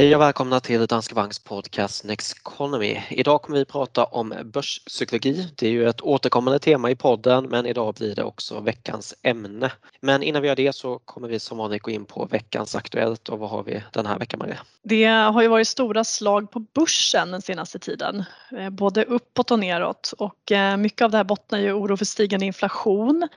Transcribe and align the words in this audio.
Hej 0.00 0.14
och 0.14 0.20
välkomna 0.20 0.60
till 0.60 0.86
Danske 0.86 1.14
Banks 1.14 1.38
podcast 1.38 2.04
Next 2.04 2.36
Economy. 2.36 3.00
Idag 3.10 3.42
kommer 3.42 3.58
vi 3.58 3.64
prata 3.64 4.04
om 4.04 4.34
börspsykologi. 4.44 5.48
Det 5.56 5.66
är 5.66 5.70
ju 5.70 5.88
ett 5.88 6.00
återkommande 6.00 6.58
tema 6.58 6.90
i 6.90 6.96
podden 6.96 7.48
men 7.48 7.66
idag 7.66 7.94
blir 7.94 8.14
det 8.14 8.24
också 8.24 8.60
veckans 8.60 9.14
ämne. 9.22 9.72
Men 10.00 10.22
innan 10.22 10.42
vi 10.42 10.48
gör 10.48 10.56
det 10.56 10.76
så 10.76 10.98
kommer 10.98 11.28
vi 11.28 11.40
som 11.40 11.58
vanligt 11.58 11.82
gå 11.82 11.90
in 11.90 12.04
på 12.04 12.24
veckans 12.24 12.76
Aktuellt 12.76 13.28
och 13.28 13.38
vad 13.38 13.50
har 13.50 13.62
vi 13.62 13.82
den 13.92 14.06
här 14.06 14.18
veckan 14.18 14.38
Maria? 14.38 14.58
Det 14.82 15.04
har 15.04 15.42
ju 15.42 15.48
varit 15.48 15.68
stora 15.68 16.04
slag 16.04 16.50
på 16.50 16.60
börsen 16.60 17.30
den 17.30 17.42
senaste 17.42 17.78
tiden, 17.78 18.24
eh, 18.58 18.70
både 18.70 19.04
uppåt 19.04 19.50
och 19.50 19.58
neråt 19.58 20.12
och 20.18 20.52
eh, 20.52 20.76
mycket 20.76 21.02
av 21.02 21.10
det 21.10 21.16
här 21.16 21.24
bottnar 21.24 21.58
ju 21.58 21.68
i 21.68 21.72
oro 21.72 21.96
för 21.96 22.04
stigande 22.04 22.46
inflation 22.46 23.28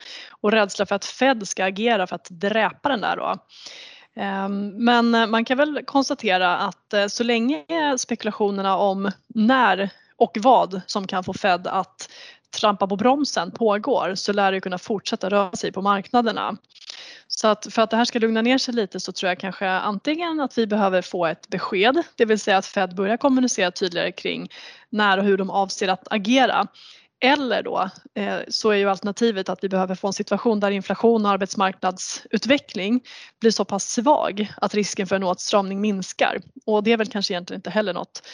och 0.41 0.51
rädsla 0.51 0.85
för 0.85 0.95
att 0.95 1.05
Fed 1.05 1.47
ska 1.47 1.65
agera 1.65 2.07
för 2.07 2.15
att 2.15 2.27
dräpa 2.29 2.89
den 2.89 3.01
där 3.01 3.17
då. 3.17 3.35
Ehm, 4.15 4.85
men 4.85 5.15
eh, 5.15 5.27
man 5.27 5.45
kan 5.45 5.57
väl 5.57 5.81
konstatera 5.85 6.57
att 6.57 6.93
eh, 6.93 7.07
så 7.07 7.23
länge 7.23 7.65
spekulationerna 7.97 8.77
om 8.77 9.11
när 9.27 9.89
och 10.17 10.37
vad 10.41 10.81
som 10.87 11.07
kan 11.07 11.23
få 11.23 11.33
Fed 11.33 11.67
att 11.67 12.09
trampa 12.59 12.87
på 12.87 12.95
bromsen 12.95 13.51
pågår 13.51 14.15
så 14.15 14.33
lär 14.33 14.51
det 14.51 14.61
kunna 14.61 14.77
fortsätta 14.77 15.29
röra 15.29 15.51
sig 15.51 15.71
på 15.71 15.81
marknaderna. 15.81 16.57
Så 17.27 17.47
att 17.47 17.67
för 17.71 17.81
att 17.81 17.89
det 17.89 17.97
här 17.97 18.05
ska 18.05 18.19
lugna 18.19 18.41
ner 18.41 18.57
sig 18.57 18.73
lite 18.73 18.99
så 18.99 19.11
tror 19.11 19.29
jag 19.29 19.39
kanske 19.39 19.69
antingen 19.69 20.39
att 20.39 20.57
vi 20.57 20.67
behöver 20.67 21.01
få 21.01 21.25
ett 21.25 21.49
besked, 21.49 22.03
det 22.15 22.25
vill 22.25 22.39
säga 22.39 22.57
att 22.57 22.65
Fed 22.65 22.95
börjar 22.95 23.17
kommunicera 23.17 23.71
tydligare 23.71 24.11
kring 24.11 24.49
när 24.89 25.17
och 25.17 25.23
hur 25.23 25.37
de 25.37 25.49
avser 25.49 25.87
att 25.87 26.07
agera. 26.11 26.67
Eller 27.25 27.63
då 27.63 27.89
eh, 28.15 28.39
så 28.47 28.69
är 28.69 28.75
ju 28.75 28.89
alternativet 28.89 29.49
att 29.49 29.63
vi 29.63 29.69
behöver 29.69 29.95
få 29.95 30.07
en 30.07 30.13
situation 30.13 30.59
där 30.59 30.71
inflation 30.71 31.25
och 31.25 31.31
arbetsmarknadsutveckling 31.31 33.01
blir 33.41 33.51
så 33.51 33.65
pass 33.65 33.91
svag 33.91 34.53
att 34.57 34.75
risken 34.75 35.07
för 35.07 35.15
en 35.15 35.23
åtstramning 35.23 35.81
minskar. 35.81 36.41
Och 36.65 36.83
det 36.83 36.91
är 36.91 36.97
väl 36.97 37.07
kanske 37.07 37.33
egentligen 37.33 37.57
inte 37.57 37.69
heller 37.69 37.93
något 37.93 38.27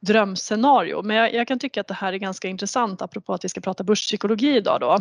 drömscenario 0.00 1.02
men 1.02 1.16
jag, 1.16 1.34
jag 1.34 1.48
kan 1.48 1.58
tycka 1.58 1.80
att 1.80 1.88
det 1.88 1.94
här 1.94 2.12
är 2.12 2.16
ganska 2.16 2.48
intressant 2.48 3.02
apropå 3.02 3.34
att 3.34 3.44
vi 3.44 3.48
ska 3.48 3.60
prata 3.60 3.84
börspsykologi 3.84 4.56
idag 4.56 4.80
då. 4.80 4.98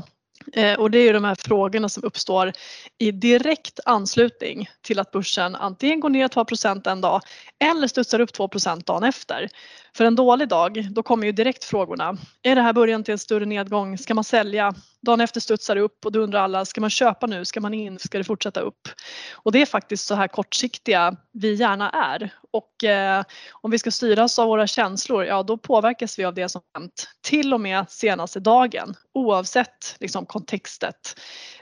Eh, 0.53 0.79
och 0.79 0.91
det 0.91 0.97
är 0.97 1.03
ju 1.03 1.13
de 1.13 1.23
här 1.23 1.35
frågorna 1.35 1.89
som 1.89 2.03
uppstår 2.03 2.51
i 2.97 3.11
direkt 3.11 3.79
anslutning 3.85 4.69
till 4.81 4.99
att 4.99 5.11
börsen 5.11 5.55
antingen 5.55 5.99
går 5.99 6.09
ner 6.09 6.27
2% 6.27 6.89
en 6.89 7.01
dag 7.01 7.21
eller 7.59 7.87
studsar 7.87 8.19
upp 8.19 8.33
2 8.33 8.49
dagen 8.85 9.03
efter. 9.03 9.49
För 9.95 10.05
en 10.05 10.15
dålig 10.15 10.47
dag, 10.47 10.87
då 10.91 11.03
kommer 11.03 11.25
ju 11.25 11.31
direkt 11.31 11.63
frågorna. 11.63 12.17
Är 12.43 12.55
det 12.55 12.61
här 12.61 12.73
början 12.73 13.03
till 13.03 13.11
en 13.11 13.17
större 13.17 13.45
nedgång? 13.45 13.97
Ska 13.97 14.13
man 14.13 14.23
sälja? 14.23 14.73
Dagen 15.01 15.21
efter 15.21 15.39
studsar 15.39 15.75
det 15.75 15.81
upp 15.81 16.05
och 16.05 16.11
då 16.11 16.19
undrar 16.19 16.39
alla, 16.39 16.65
ska 16.65 16.81
man 16.81 16.89
köpa 16.89 17.27
nu? 17.27 17.45
Ska 17.45 17.61
man 17.61 17.73
in? 17.73 17.99
Ska 17.99 18.17
det 18.17 18.23
fortsätta 18.23 18.59
upp? 18.59 18.87
Och 19.33 19.51
det 19.51 19.61
är 19.61 19.65
faktiskt 19.65 20.05
så 20.07 20.15
här 20.15 20.27
kortsiktiga 20.27 21.15
vi 21.31 21.53
gärna 21.53 21.89
är. 21.89 22.33
Och 22.51 22.83
eh, 22.83 23.23
om 23.51 23.71
vi 23.71 23.79
ska 23.79 23.91
styras 23.91 24.39
av 24.39 24.47
våra 24.47 24.67
känslor, 24.67 25.25
ja 25.25 25.43
då 25.43 25.57
påverkas 25.57 26.19
vi 26.19 26.25
av 26.25 26.33
det 26.33 26.49
som 26.49 26.61
hänt 26.73 27.09
till 27.21 27.53
och 27.53 27.61
med 27.61 27.85
senaste 27.89 28.39
dagen 28.39 28.95
oavsett 29.13 29.95
liksom, 29.99 30.25
kontextet 30.25 31.15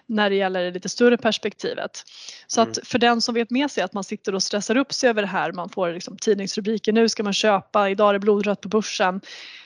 när 0.06 0.30
det 0.30 0.36
gäller 0.36 0.64
det 0.64 0.72
lite 0.72 0.90
större 0.90 1.18
perspektivet. 1.18 2.04
Så 2.48 2.62
att 2.62 2.78
mm. 2.78 2.86
för 2.86 3.00
den 3.00 3.22
som 3.22 3.36
vet 3.36 3.50
med 3.50 3.72
sig 3.72 3.84
att 3.84 3.94
man 3.94 4.04
sitter 4.04 4.36
och 4.36 4.44
stressar 4.44 4.78
upp 4.78 4.94
sig 4.94 5.10
över 5.10 5.22
det 5.22 5.28
här, 5.28 5.52
man 5.52 5.70
får 5.70 5.92
liksom 5.92 6.18
tidningsrubriker, 6.18 6.94
nu 6.94 7.10
ska 7.10 7.23
man 7.23 7.34
köpa, 7.34 7.90
idag 7.90 8.10
är 8.10 8.14
det 8.14 8.20
blodrött 8.20 8.62
på 8.62 8.70
börsen. 8.70 9.22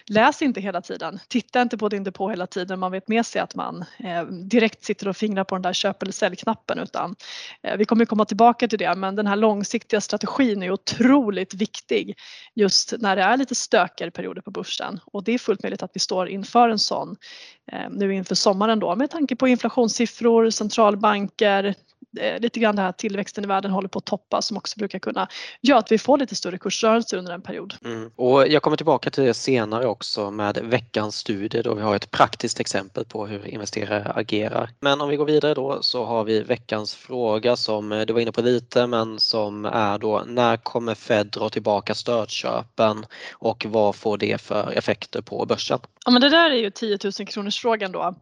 Läs 0.09 0.41
inte 0.41 0.61
hela 0.61 0.81
tiden, 0.81 1.19
titta 1.27 1.61
inte 1.61 1.77
på 1.77 1.89
din 1.89 2.03
depå 2.03 2.29
hela 2.29 2.47
tiden, 2.47 2.79
man 2.79 2.91
vet 2.91 3.07
med 3.07 3.25
sig 3.25 3.41
att 3.41 3.55
man 3.55 3.85
eh, 3.99 4.23
direkt 4.25 4.83
sitter 4.83 5.07
och 5.07 5.17
fingrar 5.17 5.43
på 5.43 5.55
den 5.55 5.61
där 5.61 5.73
köp 5.73 6.01
eller 6.01 6.11
säljknappen 6.11 6.79
utan 6.79 7.15
eh, 7.63 7.77
vi 7.77 7.85
kommer 7.85 8.05
komma 8.05 8.25
tillbaka 8.25 8.67
till 8.67 8.79
det. 8.79 8.95
Men 8.95 9.15
den 9.15 9.27
här 9.27 9.35
långsiktiga 9.35 10.01
strategin 10.01 10.63
är 10.63 10.71
otroligt 10.71 11.53
viktig 11.53 12.17
just 12.55 12.93
när 12.99 13.15
det 13.15 13.21
är 13.21 13.37
lite 13.37 13.55
stökigare 13.55 14.11
perioder 14.11 14.41
på 14.41 14.51
börsen. 14.51 14.99
Och 15.05 15.23
det 15.23 15.31
är 15.31 15.37
fullt 15.37 15.63
möjligt 15.63 15.83
att 15.83 15.91
vi 15.93 15.99
står 15.99 16.29
inför 16.29 16.69
en 16.69 16.79
sån 16.79 17.15
eh, 17.71 17.89
nu 17.89 18.13
inför 18.13 18.35
sommaren 18.35 18.79
då 18.79 18.95
med 18.95 19.09
tanke 19.09 19.35
på 19.35 19.47
inflationssiffror, 19.47 20.49
centralbanker, 20.49 21.75
Eh, 22.19 22.39
lite 22.39 22.59
grann 22.59 22.75
det 22.75 22.81
här 22.81 22.91
tillväxten 22.91 23.43
i 23.43 23.47
världen 23.47 23.71
håller 23.71 23.87
på 23.87 23.99
att 23.99 24.05
toppa 24.05 24.41
som 24.41 24.57
också 24.57 24.79
brukar 24.79 24.99
kunna 24.99 25.27
göra 25.61 25.79
att 25.79 25.91
vi 25.91 25.97
får 25.97 26.17
lite 26.17 26.35
större 26.35 26.57
kursrörelser 26.57 27.17
under 27.17 27.33
en 27.33 27.41
period. 27.41 27.73
Mm. 27.85 28.11
Och 28.15 28.47
jag 28.47 28.61
kommer 28.61 28.77
tillbaka 28.77 29.09
till 29.09 29.23
det 29.23 29.33
senare 29.33 29.87
också 29.87 30.31
med 30.31 30.57
veckans 30.57 31.15
studie 31.17 31.61
då 31.61 31.73
vi 31.73 31.81
har 31.81 31.95
ett 31.95 32.11
praktiskt 32.11 32.59
exempel 32.59 33.05
på 33.05 33.27
hur 33.27 33.47
investerare 33.47 34.11
agerar. 34.15 34.69
Men 34.79 35.01
om 35.01 35.09
vi 35.09 35.15
går 35.15 35.25
vidare 35.25 35.53
då 35.53 35.77
så 35.81 36.05
har 36.05 36.23
vi 36.23 36.41
veckans 36.41 36.95
fråga 36.95 37.55
som 37.55 37.91
eh, 37.91 38.01
du 38.01 38.13
var 38.13 38.21
inne 38.21 38.31
på 38.31 38.41
lite 38.41 38.87
men 38.87 39.19
som 39.19 39.65
är 39.65 39.97
då 39.97 40.23
när 40.27 40.57
kommer 40.57 40.95
Fed 40.95 41.27
dra 41.27 41.49
tillbaka 41.49 41.95
stödköpen 41.95 43.05
och 43.33 43.65
vad 43.69 43.95
får 43.95 44.17
det 44.17 44.41
för 44.41 44.71
effekter 44.71 45.21
på 45.21 45.45
börsen? 45.45 45.79
Ja 46.05 46.11
men 46.11 46.21
det 46.21 46.29
där 46.29 46.51
är 46.51 46.55
ju 46.55 46.71
10 46.71 46.97
000 47.03 47.13
kronors 47.27 47.61
frågan 47.61 47.91
då. 47.91 48.15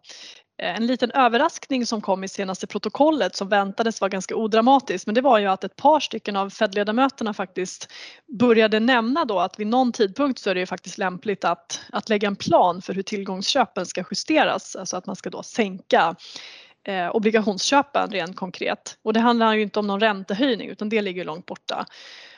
Eh, 0.58 0.76
en 0.76 0.88
liten 0.88 1.12
överraskning 1.12 1.86
som 1.86 2.02
kom 2.02 2.24
i 2.24 2.28
senaste 2.28 2.68
protokollet 2.68 3.36
som 3.36 3.50
väntades 3.50 4.02
vara 4.02 4.10
ganska 4.10 4.36
odramatisk 4.36 5.06
men 5.06 5.16
det 5.16 5.22
var 5.22 5.40
ju 5.40 5.46
att 5.46 5.64
ett 5.64 5.76
par 5.76 6.00
stycken 6.00 6.36
av 6.36 6.50
Fed-ledamöterna 6.50 7.34
faktiskt 7.34 7.92
började 8.40 8.80
nämna 8.80 9.26
då 9.26 9.40
att 9.40 9.60
vid 9.60 9.68
någon 9.68 9.92
tidpunkt 9.92 10.40
så 10.40 10.50
är 10.50 10.54
det 10.54 10.60
ju 10.60 10.66
faktiskt 10.66 10.98
lämpligt 10.98 11.46
att, 11.46 11.82
att 11.90 12.10
lägga 12.10 12.28
en 12.28 12.36
plan 12.36 12.82
för 12.82 12.94
hur 12.94 13.04
tillgångsköpen 13.04 13.86
ska 13.86 14.04
justeras, 14.12 14.76
alltså 14.76 14.98
att 14.98 15.06
man 15.06 15.16
ska 15.16 15.30
då 15.30 15.44
sänka 15.44 16.16
eh, 16.88 17.16
obligationsköpen 17.16 18.12
rent 18.12 18.36
konkret. 18.36 18.98
Och 19.04 19.14
det 19.14 19.20
handlar 19.20 19.54
ju 19.54 19.62
inte 19.62 19.80
om 19.80 19.88
någon 19.88 20.00
räntehöjning 20.00 20.70
utan 20.70 20.90
det 20.90 21.02
ligger 21.02 21.26
långt 21.26 21.46
borta. 21.46 21.86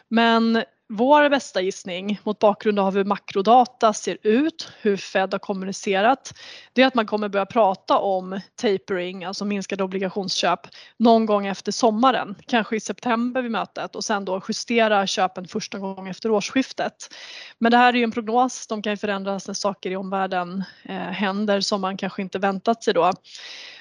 Men 0.10 0.64
vår 0.90 1.30
bästa 1.30 1.62
gissning 1.62 2.20
mot 2.24 2.40
bakgrund 2.40 2.80
av 2.80 2.94
hur 2.94 3.04
makrodata 3.04 3.94
ser 3.94 4.18
ut, 4.24 4.72
hur 4.82 4.98
Fed 4.98 5.34
har 5.34 5.40
kommunicerat, 5.40 6.34
det 6.74 6.82
är 6.82 6.88
att 6.88 6.96
man 6.96 7.06
kommer 7.06 7.30
börja 7.30 7.46
prata 7.46 7.98
om 7.98 8.40
tapering, 8.56 9.24
alltså 9.24 9.46
minskade 9.46 9.84
obligationsköp, 9.84 10.60
någon 10.98 11.26
gång 11.26 11.48
efter 11.48 11.72
sommaren, 11.72 12.36
kanske 12.46 12.76
i 12.76 12.80
september 12.80 13.42
vid 13.42 13.52
mötet 13.52 13.96
och 13.96 14.04
sen 14.04 14.26
då 14.26 14.42
justera 14.48 15.08
köpen 15.08 15.48
första 15.48 15.80
gången 15.80 16.12
efter 16.12 16.32
årsskiftet. 16.32 17.14
Men 17.60 17.72
det 17.72 17.78
här 17.78 17.94
är 17.94 17.98
ju 17.98 18.04
en 18.04 18.12
prognos, 18.12 18.68
de 18.68 18.82
kan 18.82 18.94
ju 18.94 18.98
förändras 18.98 19.48
när 19.48 19.54
saker 19.54 19.92
i 19.92 19.96
omvärlden 19.96 20.64
eh, 20.84 20.96
händer 20.96 21.62
som 21.62 21.82
man 21.82 21.98
kanske 21.98 22.22
inte 22.22 22.40
väntat 22.40 22.84
sig 22.84 22.94
då. 22.94 23.12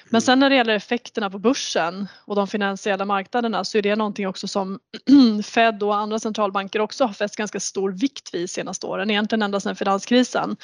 Men 0.09 0.21
sen 0.21 0.39
när 0.39 0.49
det 0.49 0.55
gäller 0.55 0.75
effekterna 0.75 1.29
på 1.29 1.39
börsen 1.39 2.07
och 2.25 2.35
de 2.35 2.47
finansiella 2.47 3.05
marknaderna 3.05 3.63
så 3.63 3.77
är 3.77 3.81
det 3.81 3.95
någonting 3.95 4.27
också 4.27 4.47
som 4.47 4.79
Fed 5.43 5.83
och 5.83 5.95
andra 5.95 6.19
centralbanker 6.19 6.79
också 6.79 7.05
har 7.05 7.13
fäst 7.13 7.35
ganska 7.35 7.59
stor 7.59 7.91
vikt 7.91 8.33
vid 8.33 8.49
senaste 8.49 8.85
åren, 8.85 9.09
egentligen 9.09 9.41
ända 9.41 9.59
sedan 9.59 9.75
finanskrisen. 9.75 10.57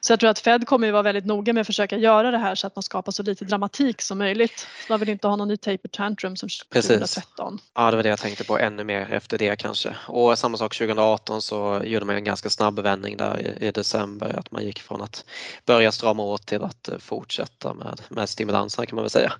Så 0.00 0.12
jag 0.12 0.20
tror 0.20 0.30
att 0.30 0.38
Fed 0.38 0.66
kommer 0.66 0.88
att 0.88 0.92
vara 0.92 1.02
väldigt 1.02 1.26
noga 1.26 1.52
med 1.52 1.60
att 1.60 1.66
försöka 1.66 1.96
göra 1.96 2.30
det 2.30 2.38
här 2.38 2.54
så 2.54 2.66
att 2.66 2.76
man 2.76 2.82
skapar 2.82 3.12
så 3.12 3.22
lite 3.22 3.44
dramatik 3.44 4.02
som 4.02 4.18
möjligt. 4.18 4.66
Man 4.88 5.00
vill 5.00 5.08
inte 5.08 5.28
ha 5.28 5.36
någon 5.36 5.48
ny 5.48 5.56
taper 5.56 5.88
tantrum 5.88 6.36
som 6.36 6.48
2013. 6.48 7.52
Precis. 7.52 7.70
Ja, 7.74 7.90
det 7.90 7.96
var 7.96 8.02
det 8.02 8.08
jag 8.08 8.18
tänkte 8.18 8.44
på, 8.44 8.58
ännu 8.58 8.84
mer 8.84 9.12
efter 9.12 9.38
det 9.38 9.56
kanske. 9.56 9.96
Och 10.06 10.38
samma 10.38 10.56
sak 10.56 10.78
2018 10.78 11.42
så 11.42 11.82
gjorde 11.84 12.06
man 12.06 12.16
en 12.16 12.24
ganska 12.24 12.50
snabb 12.50 12.78
vändning 12.78 13.16
där 13.16 13.62
i, 13.62 13.70
december, 13.70 14.38
att 14.38 14.50
man 14.50 14.64
gick 14.64 14.82
från 14.82 15.02
att 15.02 15.24
börja 15.66 15.92
strama 15.92 16.22
åt 16.22 16.46
till 16.46 16.62
att 16.62 16.88
fortsätta 16.98 17.74
med, 17.74 18.00
med 18.08 18.28
stimulanserna 18.28 18.87
kan 18.88 18.96
man 18.96 19.02
väl 19.02 19.10
säga. 19.10 19.32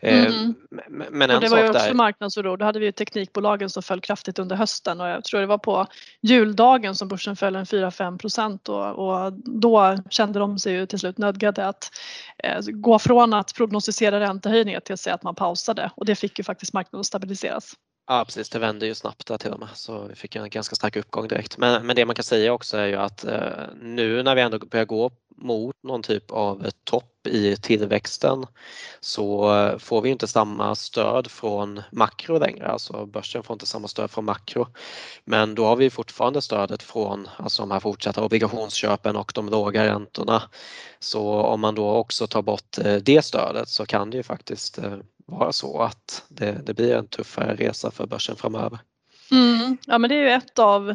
Mm. 0.00 0.54
Men 0.88 1.30
en 1.30 1.36
och 1.36 1.42
det 1.42 1.48
var 1.48 1.58
ju 1.58 1.68
också 1.68 1.78
där... 1.78 1.94
marknadsoro. 1.94 2.56
Då 2.56 2.64
hade 2.64 2.78
vi 2.78 2.86
ju 2.86 2.92
teknikbolagen 2.92 3.70
som 3.70 3.82
föll 3.82 4.00
kraftigt 4.00 4.38
under 4.38 4.56
hösten 4.56 5.00
och 5.00 5.08
jag 5.08 5.24
tror 5.24 5.40
det 5.40 5.46
var 5.46 5.58
på 5.58 5.86
juldagen 6.20 6.94
som 6.94 7.08
börsen 7.08 7.36
föll 7.36 7.56
en 7.56 7.64
4-5 7.64 8.18
procent 8.18 8.68
och, 8.68 8.86
och, 8.86 9.32
då 9.32 9.98
kände 10.10 10.38
de 10.38 10.58
sig 10.58 10.72
ju 10.72 10.86
till 10.86 10.98
slut 10.98 11.18
nödgade 11.18 11.66
att 11.66 11.90
eh, 12.38 12.60
gå 12.66 12.98
från 12.98 13.34
att 13.34 13.54
prognostisera 13.54 14.20
räntehöjningar 14.20 14.80
till 14.80 14.94
att 14.94 15.00
säga 15.00 15.14
att 15.14 15.22
man 15.22 15.34
pausade 15.34 15.90
och 15.96 16.04
det 16.04 16.14
fick 16.14 16.38
ju 16.38 16.44
faktiskt 16.44 16.72
marknaden 16.72 17.00
att 17.00 17.06
stabiliseras. 17.06 17.74
Ja 18.06 18.24
precis, 18.24 18.48
det 18.48 18.58
vände 18.58 18.86
ju 18.86 18.94
snabbt 18.94 19.26
där 19.26 19.38
till 19.38 19.52
och 19.52 19.60
med 19.60 19.68
så 19.74 20.06
vi 20.06 20.14
fick 20.14 20.36
en 20.36 20.50
ganska 20.50 20.76
stark 20.76 20.96
uppgång 20.96 21.28
direkt. 21.28 21.58
Men, 21.58 21.86
men 21.86 21.96
det 21.96 22.06
man 22.06 22.14
kan 22.14 22.24
säga 22.24 22.52
också 22.52 22.76
är 22.76 22.86
ju 22.86 22.96
att 22.96 23.24
eh, 23.24 23.66
nu 23.80 24.22
när 24.22 24.34
vi 24.34 24.40
ändå 24.40 24.58
börjar 24.58 24.84
gå 24.84 25.10
mot 25.36 25.76
någon 25.82 26.02
typ 26.02 26.30
av 26.30 26.66
topp 26.84 27.26
i 27.26 27.56
tillväxten 27.56 28.46
så 29.00 29.54
eh, 29.56 29.78
får 29.78 30.02
vi 30.02 30.10
inte 30.10 30.26
samma 30.26 30.74
stöd 30.74 31.30
från 31.30 31.82
makro 31.92 32.38
längre, 32.38 32.66
alltså 32.66 33.06
börsen 33.06 33.42
får 33.42 33.54
inte 33.54 33.66
samma 33.66 33.88
stöd 33.88 34.10
från 34.10 34.24
makro. 34.24 34.66
Men 35.24 35.54
då 35.54 35.64
har 35.64 35.76
vi 35.76 35.90
fortfarande 35.90 36.42
stödet 36.42 36.82
från 36.82 37.28
alltså 37.36 37.62
de 37.62 37.70
här 37.70 37.80
fortsatta 37.80 38.24
obligationsköpen 38.24 39.16
och 39.16 39.32
de 39.34 39.48
låga 39.48 39.86
räntorna. 39.86 40.42
Så 41.00 41.40
om 41.40 41.60
man 41.60 41.74
då 41.74 41.90
också 41.90 42.26
tar 42.26 42.42
bort 42.42 42.78
eh, 42.78 42.96
det 42.96 43.22
stödet 43.24 43.68
så 43.68 43.86
kan 43.86 44.10
det 44.10 44.16
ju 44.16 44.22
faktiskt 44.22 44.78
eh, 44.78 44.96
vara 45.26 45.52
så 45.52 45.82
att 45.82 46.24
det, 46.28 46.66
det 46.66 46.74
blir 46.74 46.94
en 46.94 47.08
tuffare 47.08 47.54
resa 47.54 47.90
för 47.90 48.06
börsen 48.06 48.36
framöver. 48.36 48.78
Mm. 49.30 49.76
Ja 49.86 49.98
men 49.98 50.10
det 50.10 50.16
är 50.16 50.22
ju 50.22 50.30
ett 50.30 50.58
av 50.58 50.94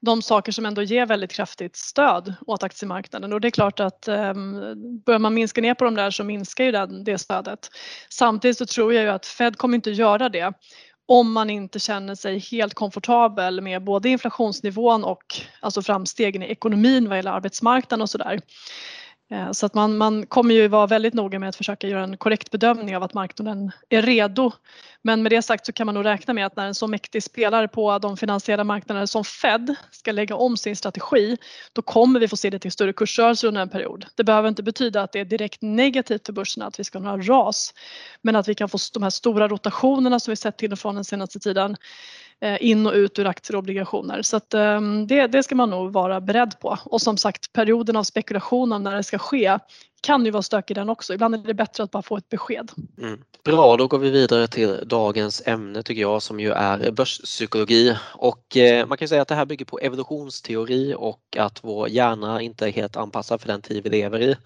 de 0.00 0.22
saker 0.22 0.52
som 0.52 0.66
ändå 0.66 0.82
ger 0.82 1.06
väldigt 1.06 1.32
kraftigt 1.32 1.76
stöd 1.76 2.34
åt 2.46 2.62
aktiemarknaden 2.62 3.32
och 3.32 3.40
det 3.40 3.48
är 3.48 3.50
klart 3.50 3.80
att 3.80 4.08
um, 4.08 4.60
börjar 5.06 5.18
man 5.18 5.34
minska 5.34 5.60
ner 5.60 5.74
på 5.74 5.84
de 5.84 5.94
där 5.94 6.10
så 6.10 6.24
minskar 6.24 6.64
ju 6.64 6.72
den, 6.72 7.04
det 7.04 7.18
stödet. 7.18 7.70
Samtidigt 8.10 8.58
så 8.58 8.66
tror 8.66 8.94
jag 8.94 9.02
ju 9.02 9.10
att 9.10 9.26
Fed 9.26 9.56
kommer 9.56 9.74
inte 9.74 9.90
göra 9.90 10.28
det 10.28 10.52
om 11.08 11.32
man 11.32 11.50
inte 11.50 11.78
känner 11.78 12.14
sig 12.14 12.38
helt 12.38 12.74
komfortabel 12.74 13.60
med 13.60 13.84
både 13.84 14.08
inflationsnivån 14.08 15.04
och 15.04 15.24
alltså 15.60 15.82
framstegen 15.82 16.42
i 16.42 16.46
ekonomin 16.46 17.08
vad 17.08 17.18
gäller 17.18 17.30
arbetsmarknaden 17.30 18.02
och 18.02 18.10
sådär. 18.10 18.40
Eh, 19.30 19.52
så 19.52 19.66
att 19.66 19.74
man, 19.74 19.96
man 19.96 20.26
kommer 20.26 20.54
ju 20.54 20.68
vara 20.68 20.86
väldigt 20.86 21.14
noga 21.14 21.38
med 21.38 21.48
att 21.48 21.56
försöka 21.56 21.88
göra 21.88 22.04
en 22.04 22.16
korrekt 22.16 22.50
bedömning 22.50 22.96
av 22.96 23.02
att 23.02 23.14
marknaden 23.14 23.70
är 23.88 24.02
redo. 24.02 24.52
Men 25.02 25.22
med 25.22 25.32
det 25.32 25.42
sagt 25.42 25.66
så 25.66 25.72
kan 25.72 25.86
man 25.86 25.94
nog 25.94 26.04
räkna 26.04 26.34
med 26.34 26.46
att 26.46 26.56
när 26.56 26.66
en 26.66 26.74
så 26.74 26.86
mäktig 26.86 27.22
spelare 27.22 27.68
på 27.68 27.98
de 27.98 28.16
finansiella 28.16 28.64
marknaderna 28.64 29.06
som 29.06 29.24
Fed 29.24 29.74
ska 29.90 30.12
lägga 30.12 30.36
om 30.36 30.56
sin 30.56 30.76
strategi, 30.76 31.36
då 31.72 31.82
kommer 31.82 32.20
vi 32.20 32.28
få 32.28 32.36
se 32.36 32.50
det 32.50 32.58
till 32.58 32.72
större 32.72 32.92
kursrörelser 32.92 33.48
under 33.48 33.62
en 33.62 33.68
period. 33.68 34.06
Det 34.14 34.24
behöver 34.24 34.48
inte 34.48 34.62
betyda 34.62 35.02
att 35.02 35.12
det 35.12 35.20
är 35.20 35.24
direkt 35.24 35.62
negativt 35.62 36.26
för 36.26 36.32
börsen 36.32 36.62
att 36.62 36.80
vi 36.80 36.84
ska 36.84 36.98
ha 36.98 37.04
några 37.04 37.22
ras, 37.22 37.74
men 38.22 38.36
att 38.36 38.48
vi 38.48 38.54
kan 38.54 38.68
få 38.68 38.78
de 38.94 39.02
här 39.02 39.10
stora 39.10 39.48
rotationerna 39.48 40.20
som 40.20 40.32
vi 40.32 40.36
sett 40.36 40.58
till 40.58 40.72
och 40.72 40.78
från 40.78 40.94
den 40.94 41.04
senaste 41.04 41.38
tiden 41.38 41.76
Eh, 42.40 42.56
in 42.60 42.86
och 42.86 42.92
ut 42.92 43.18
ur 43.18 43.26
aktier 43.26 43.56
och 43.56 43.58
obligationer. 43.58 44.22
Så 44.22 44.36
att, 44.36 44.54
ehm, 44.54 45.06
det, 45.06 45.26
det 45.26 45.42
ska 45.42 45.54
man 45.54 45.70
nog 45.70 45.92
vara 45.92 46.20
beredd 46.20 46.60
på. 46.60 46.78
Och 46.84 47.02
som 47.02 47.16
sagt 47.16 47.52
perioden 47.52 47.96
av 47.96 48.02
spekulation 48.02 48.72
om 48.72 48.82
när 48.82 48.96
det 48.96 49.02
ska 49.02 49.18
ske 49.18 49.58
kan 50.06 50.24
ju 50.24 50.30
vara 50.30 50.42
stökig 50.42 50.76
den 50.76 50.88
också. 50.88 51.14
Ibland 51.14 51.34
är 51.34 51.38
det 51.38 51.54
bättre 51.54 51.82
att 51.82 51.90
bara 51.90 52.02
få 52.02 52.16
ett 52.16 52.28
besked. 52.28 52.72
Mm. 52.98 53.20
Bra, 53.44 53.76
då 53.76 53.86
går 53.86 53.98
vi 53.98 54.10
vidare 54.10 54.46
till 54.46 54.80
dagens 54.86 55.42
ämne 55.46 55.82
tycker 55.82 56.00
jag 56.00 56.22
som 56.22 56.40
ju 56.40 56.52
är 56.52 56.90
börspsykologi. 56.90 57.96
Och 58.14 58.56
eh, 58.56 58.86
man 58.86 58.98
kan 58.98 59.08
säga 59.08 59.22
att 59.22 59.28
det 59.28 59.34
här 59.34 59.44
bygger 59.44 59.64
på 59.64 59.78
evolutionsteori 59.78 60.94
och 60.98 61.20
att 61.38 61.64
vår 61.64 61.88
hjärna 61.88 62.42
inte 62.42 62.66
är 62.66 62.72
helt 62.72 62.96
anpassad 62.96 63.40
för 63.40 63.48
den 63.48 63.62
tid 63.62 63.82
vi 63.82 63.90
lever 63.90 64.20
i. 64.20 64.36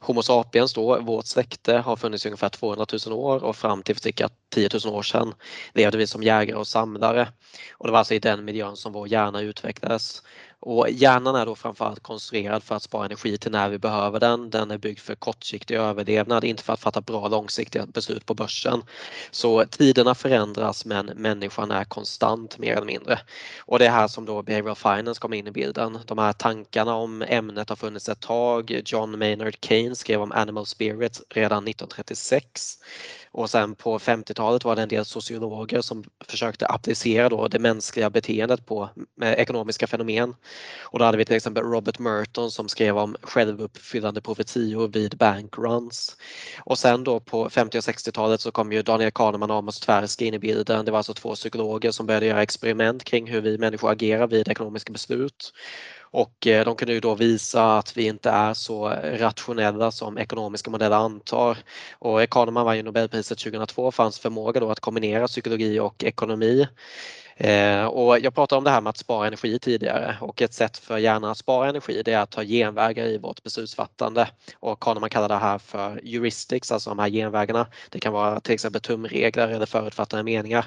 Homo 0.00 0.22
sapiens 0.22 0.74
då, 0.74 1.00
vårt 1.00 1.26
släkte, 1.26 1.76
har 1.76 1.96
funnits 1.96 2.26
i 2.26 2.28
ungefär 2.28 2.48
200 2.48 2.86
000 3.06 3.18
år 3.18 3.44
och 3.44 3.56
fram 3.56 3.82
till 3.82 3.94
för 3.94 4.02
cirka 4.02 4.28
10 4.54 4.68
000 4.84 4.94
år 4.94 5.02
sedan 5.02 5.34
levde 5.74 5.98
vi 5.98 6.06
som 6.06 6.22
jägare 6.22 6.58
och 6.58 6.66
samlare. 6.66 7.28
Och 7.72 7.86
det 7.86 7.92
var 7.92 7.98
alltså 7.98 8.14
i 8.14 8.18
den 8.18 8.44
miljön 8.44 8.76
som 8.76 8.92
vår 8.92 9.08
hjärna 9.08 9.40
utvecklades. 9.40 10.22
Och 10.60 10.90
hjärnan 10.90 11.34
är 11.34 11.46
då 11.46 11.54
framförallt 11.54 12.02
konstruerad 12.02 12.62
för 12.62 12.74
att 12.74 12.82
spara 12.82 13.04
energi 13.06 13.38
till 13.38 13.52
när 13.52 13.68
vi 13.68 13.78
behöver 13.78 14.20
den. 14.20 14.50
Den 14.50 14.70
är 14.70 14.78
byggd 14.78 14.98
för 14.98 15.14
kortsiktig 15.14 15.74
överlevnad, 15.74 16.44
inte 16.44 16.62
för 16.62 16.72
att 16.72 16.80
fatta 16.80 17.00
bra 17.00 17.28
långsiktiga 17.28 17.86
beslut 17.86 18.26
på 18.26 18.34
börsen. 18.34 18.82
Så 19.30 19.64
tiderna 19.64 20.14
förändras 20.14 20.84
men 20.84 21.06
människan 21.06 21.70
är 21.70 21.84
konstant 21.84 22.58
mer 22.58 22.72
eller 22.72 22.86
mindre. 22.86 23.18
Och 23.60 23.78
det 23.78 23.86
är 23.86 23.90
här 23.90 24.08
som 24.08 24.24
då 24.24 24.42
behavioral 24.42 24.76
finance 24.76 25.20
kommer 25.20 25.36
in 25.36 25.46
i 25.46 25.50
bilden. 25.50 25.98
De 26.06 26.18
här 26.18 26.32
tankarna 26.32 26.94
om 26.94 27.22
ämnet 27.22 27.68
har 27.68 27.76
funnits 27.76 28.08
ett 28.08 28.20
tag. 28.20 28.82
John 28.84 29.18
Maynard 29.18 29.56
Keynes 29.60 29.98
skrev 29.98 30.22
om 30.22 30.32
animal 30.32 30.66
spirits 30.66 31.22
redan 31.30 31.68
1936 31.68 32.78
och 33.36 33.50
sen 33.50 33.74
på 33.74 33.98
50-talet 33.98 34.64
var 34.64 34.76
det 34.76 34.82
en 34.82 34.88
del 34.88 35.04
sociologer 35.04 35.80
som 35.80 36.04
försökte 36.24 36.66
applicera 36.66 37.28
då 37.28 37.48
det 37.48 37.58
mänskliga 37.58 38.10
beteendet 38.10 38.66
på 38.66 38.90
eh, 39.22 39.32
ekonomiska 39.32 39.86
fenomen. 39.86 40.34
Och 40.82 40.98
då 40.98 41.04
hade 41.04 41.18
vi 41.18 41.24
till 41.24 41.36
exempel 41.36 41.62
Robert 41.62 41.98
Merton 41.98 42.50
som 42.50 42.68
skrev 42.68 42.98
om 42.98 43.16
självuppfyllande 43.22 44.20
profetior 44.20 44.88
vid 44.88 45.16
bankruns. 45.16 46.16
Och 46.64 46.78
sen 46.78 47.04
då 47.04 47.20
på 47.20 47.50
50 47.50 47.78
och 47.78 47.84
60-talet 47.84 48.40
så 48.40 48.50
kom 48.50 48.72
ju 48.72 48.82
Daniel 48.82 49.10
Kahneman 49.10 49.50
och 49.50 49.56
Amos 49.56 49.80
Tversky 49.80 50.24
in 50.24 50.34
i 50.34 50.38
bilden. 50.38 50.84
Det 50.84 50.90
var 50.90 50.98
alltså 50.98 51.14
två 51.14 51.34
psykologer 51.34 51.90
som 51.90 52.06
började 52.06 52.26
göra 52.26 52.42
experiment 52.42 53.04
kring 53.04 53.26
hur 53.26 53.40
vi 53.40 53.58
människor 53.58 53.90
agerar 53.90 54.26
vid 54.26 54.48
ekonomiska 54.48 54.92
beslut. 54.92 55.52
Och 56.10 56.46
eh, 56.46 56.64
de 56.64 56.76
kunde 56.76 56.94
ju 56.94 57.00
då 57.00 57.14
visa 57.14 57.78
att 57.78 57.96
vi 57.96 58.06
inte 58.06 58.30
är 58.30 58.54
så 58.54 58.88
rationella 59.04 59.90
som 59.90 60.18
ekonomiska 60.18 60.70
modeller 60.70 60.96
antar. 60.96 61.58
Och 61.98 62.30
Kahneman 62.30 62.64
vann 62.64 62.76
ju 62.76 62.82
Nobelpriset 62.82 63.38
2002 63.38 63.90
för 63.90 64.02
hans 64.02 64.18
förmåga 64.18 64.60
då 64.60 64.70
att 64.70 64.80
kombinera 64.80 65.26
psykologi 65.26 65.80
och 65.80 66.04
ekonomi. 66.04 66.66
Eh, 67.38 67.84
och 67.84 68.20
jag 68.20 68.34
pratade 68.34 68.58
om 68.58 68.64
det 68.64 68.70
här 68.70 68.80
med 68.80 68.90
att 68.90 68.96
spara 68.96 69.26
energi 69.26 69.58
tidigare 69.58 70.16
och 70.20 70.42
ett 70.42 70.54
sätt 70.54 70.76
för 70.76 70.98
hjärnan 70.98 71.30
att 71.30 71.38
spara 71.38 71.68
energi 71.68 72.02
det 72.04 72.12
är 72.12 72.18
att 72.18 72.34
ha 72.34 72.44
genvägar 72.44 73.06
i 73.06 73.18
vårt 73.18 73.42
beslutsfattande. 73.42 74.28
Och 74.58 75.00
man 75.00 75.10
kallar 75.10 75.28
det 75.28 75.36
här 75.36 75.58
för 75.58 76.00
heuristics, 76.04 76.72
alltså 76.72 76.90
de 76.90 76.98
här 76.98 77.10
genvägarna. 77.10 77.66
Det 77.90 78.00
kan 78.00 78.12
vara 78.12 78.40
till 78.40 78.54
exempel 78.54 78.80
tumregler 78.80 79.48
eller 79.48 79.66
förutfattade 79.66 80.22
meningar. 80.22 80.64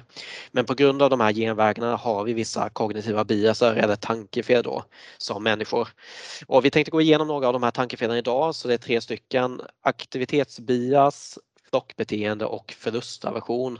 Men 0.51 0.65
på 0.65 0.73
grund 0.73 1.01
av 1.01 1.09
de 1.09 1.19
här 1.19 1.33
genvägarna 1.33 1.95
har 1.95 2.23
vi 2.23 2.33
vissa 2.33 2.69
kognitiva 2.69 3.23
biaser 3.23 3.75
eller 3.75 3.95
tankefel 3.95 4.63
då 4.63 4.83
som 5.17 5.43
människor. 5.43 5.87
Och 6.47 6.65
vi 6.65 6.71
tänkte 6.71 6.91
gå 6.91 7.01
igenom 7.01 7.27
några 7.27 7.47
av 7.47 7.53
de 7.53 7.63
här 7.63 7.71
tankefelen 7.71 8.17
idag 8.17 8.55
så 8.55 8.67
det 8.67 8.73
är 8.73 8.77
tre 8.77 9.01
stycken. 9.01 9.61
Aktivitetsbias, 9.83 11.39
flockbeteende 11.69 12.45
och 12.45 12.73
förlustaversion. 12.77 13.79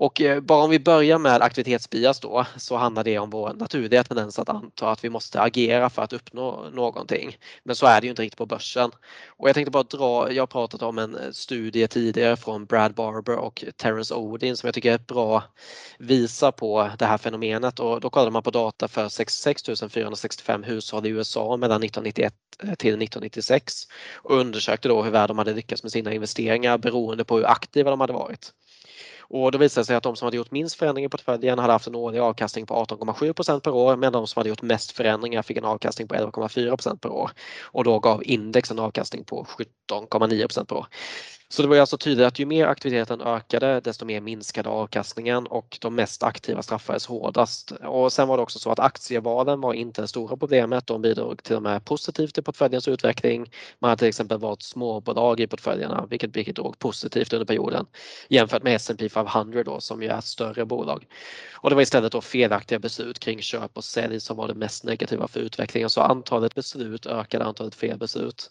Och 0.00 0.20
eh, 0.20 0.40
bara 0.40 0.64
om 0.64 0.70
vi 0.70 0.78
börjar 0.78 1.18
med 1.18 1.42
aktivitetsbias 1.42 2.20
då 2.20 2.46
så 2.56 2.76
handlar 2.76 3.04
det 3.04 3.18
om 3.18 3.30
vår 3.30 3.52
naturliga 3.54 4.04
tendens 4.04 4.38
att 4.38 4.48
anta 4.48 4.90
att 4.90 5.04
vi 5.04 5.10
måste 5.10 5.40
agera 5.40 5.90
för 5.90 6.02
att 6.02 6.12
uppnå 6.12 6.70
någonting. 6.72 7.36
Men 7.64 7.76
så 7.76 7.86
är 7.86 8.00
det 8.00 8.04
ju 8.04 8.10
inte 8.10 8.22
riktigt 8.22 8.38
på 8.38 8.46
börsen. 8.46 8.90
Och 9.28 9.48
jag 9.48 9.54
tänkte 9.54 9.70
bara 9.70 9.82
dra, 9.82 10.32
jag 10.32 10.42
har 10.42 10.46
pratat 10.46 10.82
om 10.82 10.98
en 10.98 11.16
eh, 11.16 11.30
studie 11.32 11.88
tidigare 11.88 12.36
från 12.36 12.64
Brad 12.64 12.94
Barber 12.94 13.36
och 13.36 13.64
Terence 13.76 14.14
Odin 14.14 14.56
som 14.56 14.66
jag 14.66 14.74
tycker 14.74 14.92
är 14.92 14.98
bra 14.98 15.42
visar 15.98 16.52
på 16.52 16.90
det 16.98 17.06
här 17.06 17.18
fenomenet 17.18 17.80
och 17.80 18.00
då 18.00 18.10
kollade 18.10 18.30
man 18.30 18.42
på 18.42 18.50
data 18.50 18.88
för 18.88 19.08
66 19.08 19.62
465 19.90 20.62
hushåll 20.62 21.06
i 21.06 21.08
USA 21.08 21.56
mellan 21.56 21.82
1991 21.82 22.34
eh, 22.62 22.74
till 22.74 22.94
1996 23.02 23.72
och 24.16 24.36
undersökte 24.36 24.88
då 24.88 25.02
hur 25.02 25.10
väl 25.10 25.28
de 25.28 25.38
hade 25.38 25.54
lyckats 25.54 25.82
med 25.82 25.92
sina 25.92 26.12
investeringar 26.12 26.78
beroende 26.78 27.24
på 27.24 27.36
hur 27.36 27.46
aktiva 27.46 27.90
de 27.90 28.00
hade 28.00 28.12
varit. 28.12 28.52
Och 29.30 29.52
då 29.52 29.58
visade 29.58 29.80
det 29.80 29.86
sig 29.86 29.96
att 29.96 30.02
de 30.02 30.16
som 30.16 30.26
hade 30.26 30.36
gjort 30.36 30.50
minst 30.50 30.74
förändringar 30.74 31.06
i 31.06 31.10
portföljen 31.10 31.58
hade 31.58 31.72
haft 31.72 31.86
en 31.86 31.94
årlig 31.94 32.18
avkastning 32.18 32.66
på 32.66 32.74
18,7% 32.74 33.60
per 33.60 33.70
år 33.70 33.96
medan 33.96 34.12
de 34.12 34.26
som 34.26 34.40
hade 34.40 34.48
gjort 34.48 34.62
mest 34.62 34.92
förändringar 34.92 35.42
fick 35.42 35.56
en 35.56 35.64
avkastning 35.64 36.08
på 36.08 36.14
11,4% 36.14 36.98
per 36.98 37.08
år. 37.10 37.30
Och 37.62 37.84
då 37.84 37.98
gav 37.98 38.22
index 38.24 38.70
en 38.70 38.78
avkastning 38.78 39.24
på 39.24 39.46
17,9% 39.90 40.64
per 40.64 40.76
år. 40.76 40.86
Så 41.52 41.62
det 41.62 41.68
var 41.68 41.76
alltså 41.76 41.98
tydligt 41.98 42.26
att 42.26 42.38
ju 42.38 42.46
mer 42.46 42.66
aktiviteten 42.66 43.20
ökade 43.20 43.80
desto 43.80 44.04
mer 44.04 44.20
minskade 44.20 44.68
avkastningen 44.68 45.46
och 45.46 45.78
de 45.80 45.94
mest 45.94 46.22
aktiva 46.22 46.62
straffades 46.62 47.06
hårdast. 47.06 47.70
Och 47.70 48.12
sen 48.12 48.28
var 48.28 48.36
det 48.36 48.42
också 48.42 48.58
så 48.58 48.70
att 48.70 48.78
aktievalen 48.78 49.60
var 49.60 49.74
inte 49.74 50.02
det 50.02 50.08
stora 50.08 50.36
problemet. 50.36 50.86
De 50.86 51.02
bidrog 51.02 51.42
till 51.42 51.56
och 51.56 51.62
med 51.62 51.84
positivt 51.84 52.34
till 52.34 52.42
portföljens 52.42 52.88
utveckling. 52.88 53.50
Man 53.78 53.88
hade 53.88 53.98
till 53.98 54.08
exempel 54.08 54.38
valt 54.38 54.62
småbolag 54.62 55.40
i 55.40 55.46
portföljerna 55.46 56.06
vilket 56.10 56.32
bidrog 56.32 56.78
positivt 56.78 57.32
under 57.32 57.46
perioden 57.46 57.86
jämfört 58.28 58.62
med 58.62 58.74
S&P 58.74 59.08
500 59.08 59.62
då 59.64 59.80
som 59.80 60.02
ju 60.02 60.08
är 60.08 60.18
ett 60.18 60.24
större 60.24 60.64
bolag. 60.64 61.06
Och 61.52 61.70
det 61.70 61.76
var 61.76 61.82
istället 61.82 62.12
då 62.12 62.20
felaktiga 62.20 62.78
beslut 62.78 63.18
kring 63.18 63.42
köp 63.42 63.76
och 63.76 63.84
sälj 63.84 64.20
som 64.20 64.36
var 64.36 64.48
det 64.48 64.54
mest 64.54 64.84
negativa 64.84 65.28
för 65.28 65.40
utvecklingen. 65.40 65.90
Så 65.90 66.00
antalet 66.00 66.54
beslut 66.54 67.06
ökade 67.06 67.44
antalet 67.44 67.74
felbeslut. 67.74 68.50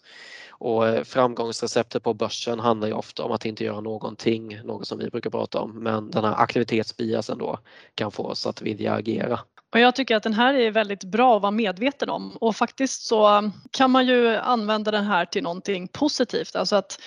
Och 0.50 0.88
eh, 0.88 1.04
framgångsreceptet 1.04 2.02
på 2.02 2.14
börsen 2.14 2.60
handlar 2.60 2.89
ju 2.90 2.96
ofta 2.96 3.24
om 3.24 3.32
att 3.32 3.44
inte 3.44 3.64
göra 3.64 3.80
någonting, 3.80 4.60
något 4.64 4.86
som 4.86 4.98
vi 4.98 5.10
brukar 5.10 5.30
prata 5.30 5.60
om. 5.60 5.82
Men 5.82 6.10
den 6.10 6.24
här 6.24 6.34
aktivitetsbiasen 6.34 7.38
då 7.38 7.58
kan 7.94 8.10
få 8.10 8.22
oss 8.22 8.46
att 8.46 8.62
vilja 8.62 8.94
agera. 8.94 9.40
Och 9.72 9.80
jag 9.80 9.94
tycker 9.94 10.16
att 10.16 10.22
den 10.22 10.34
här 10.34 10.54
är 10.54 10.70
väldigt 10.70 11.04
bra 11.04 11.36
att 11.36 11.42
vara 11.42 11.50
medveten 11.50 12.10
om 12.10 12.36
och 12.36 12.56
faktiskt 12.56 13.02
så 13.02 13.50
kan 13.70 13.90
man 13.90 14.06
ju 14.06 14.36
använda 14.36 14.90
den 14.90 15.04
här 15.04 15.24
till 15.24 15.42
någonting 15.42 15.88
positivt. 15.88 16.56
Alltså 16.56 16.76
att 16.76 17.00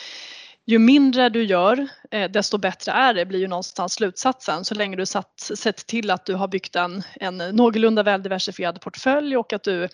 ju 0.65 0.79
mindre 0.79 1.29
du 1.29 1.43
gör 1.43 1.87
eh, 2.11 2.31
desto 2.31 2.57
bättre 2.57 2.91
är 2.91 3.13
det 3.13 3.25
blir 3.25 3.39
ju 3.39 3.47
någonstans 3.47 3.93
slutsatsen 3.93 4.65
så 4.65 4.75
länge 4.75 4.95
du 4.95 5.05
satt, 5.05 5.39
sett 5.39 5.87
till 5.87 6.11
att 6.11 6.25
du 6.25 6.33
har 6.33 6.47
byggt 6.47 6.75
en, 6.75 7.03
en 7.15 7.37
någorlunda 7.37 8.03
väl 8.03 8.23
diversifierad 8.23 8.81
portfölj 8.81 9.37
och 9.37 9.53
att 9.53 9.63
du, 9.63 9.89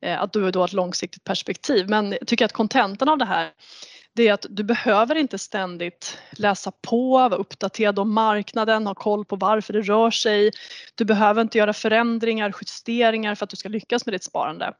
eh, 0.00 0.22
att 0.22 0.32
du 0.32 0.50
då 0.50 0.60
har 0.60 0.64
ett 0.64 0.72
långsiktigt 0.72 1.24
perspektiv. 1.24 1.88
Men 1.88 2.12
jag 2.12 2.26
tycker 2.26 2.44
att 2.44 2.52
kontentan 2.52 3.08
av 3.08 3.18
det 3.18 3.24
här 3.24 3.50
det 4.14 4.28
är 4.28 4.32
att 4.32 4.46
du 4.50 4.62
behöver 4.62 5.14
inte 5.14 5.38
ständigt 5.38 6.18
läsa 6.30 6.72
på, 6.82 7.10
vara 7.10 7.34
uppdaterad 7.34 7.98
om 7.98 8.12
marknaden, 8.12 8.86
ha 8.86 8.94
koll 8.94 9.24
på 9.24 9.36
varför 9.36 9.72
det 9.72 9.80
rör 9.80 10.10
sig. 10.10 10.50
Du 10.94 11.04
behöver 11.04 11.42
inte 11.42 11.58
göra 11.58 11.72
förändringar, 11.72 12.54
justeringar 12.60 13.34
för 13.34 13.44
att 13.44 13.50
du 13.50 13.56
ska 13.56 13.68
lyckas 13.68 14.06
med 14.06 14.14
ditt 14.14 14.24
sparande. 14.24 14.72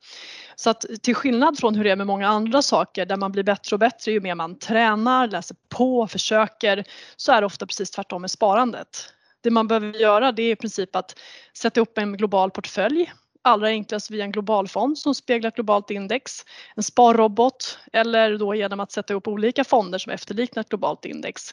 Så 0.57 0.71
att 0.71 0.85
till 1.03 1.14
skillnad 1.14 1.59
från 1.59 1.75
hur 1.75 1.85
det 1.85 1.91
är 1.91 1.97
med 1.97 2.07
många 2.07 2.29
andra 2.29 2.62
saker 2.62 3.07
där 3.07 3.17
man 3.17 3.33
blir 3.33 3.43
bättre 3.43 3.76
och 3.76 3.81
bättre 3.81 4.12
ju 4.12 4.21
mer 4.21 4.35
man 4.35 4.59
tränar, 4.59 5.29
läser 5.29 5.57
på, 5.69 6.07
försöker 6.07 6.85
så 7.17 7.33
är 7.33 7.41
det 7.41 7.47
ofta 7.47 7.67
precis 7.67 7.91
tvärtom 7.91 8.21
med 8.21 8.31
sparandet. 8.31 9.12
Det 9.41 9.50
man 9.50 9.69
behöver 9.69 9.93
göra 9.93 10.33
det 10.33 10.43
är 10.43 10.53
i 10.53 10.57
princip 10.57 10.97
att 10.97 11.19
sätta 11.57 11.81
upp 11.81 11.99
en 11.99 12.17
global 12.17 12.50
portfölj 12.50 13.12
allra 13.45 13.69
enklast 13.69 14.11
via 14.11 14.25
en 14.25 14.33
globalfond 14.33 14.99
som 14.99 15.15
speglar 15.15 15.49
ett 15.49 15.55
globalt 15.55 15.91
index, 15.91 16.45
en 16.77 16.83
sparrobot 16.83 17.79
eller 17.93 18.39
då 18.39 18.55
genom 18.55 18.81
att 18.81 18.93
sätta 18.93 19.15
upp 19.15 19.29
olika 19.29 19.65
fonder 19.65 19.99
som 19.99 20.13
efterliknar 20.13 20.61
ett 20.61 20.69
globalt 20.69 21.05
index 21.05 21.53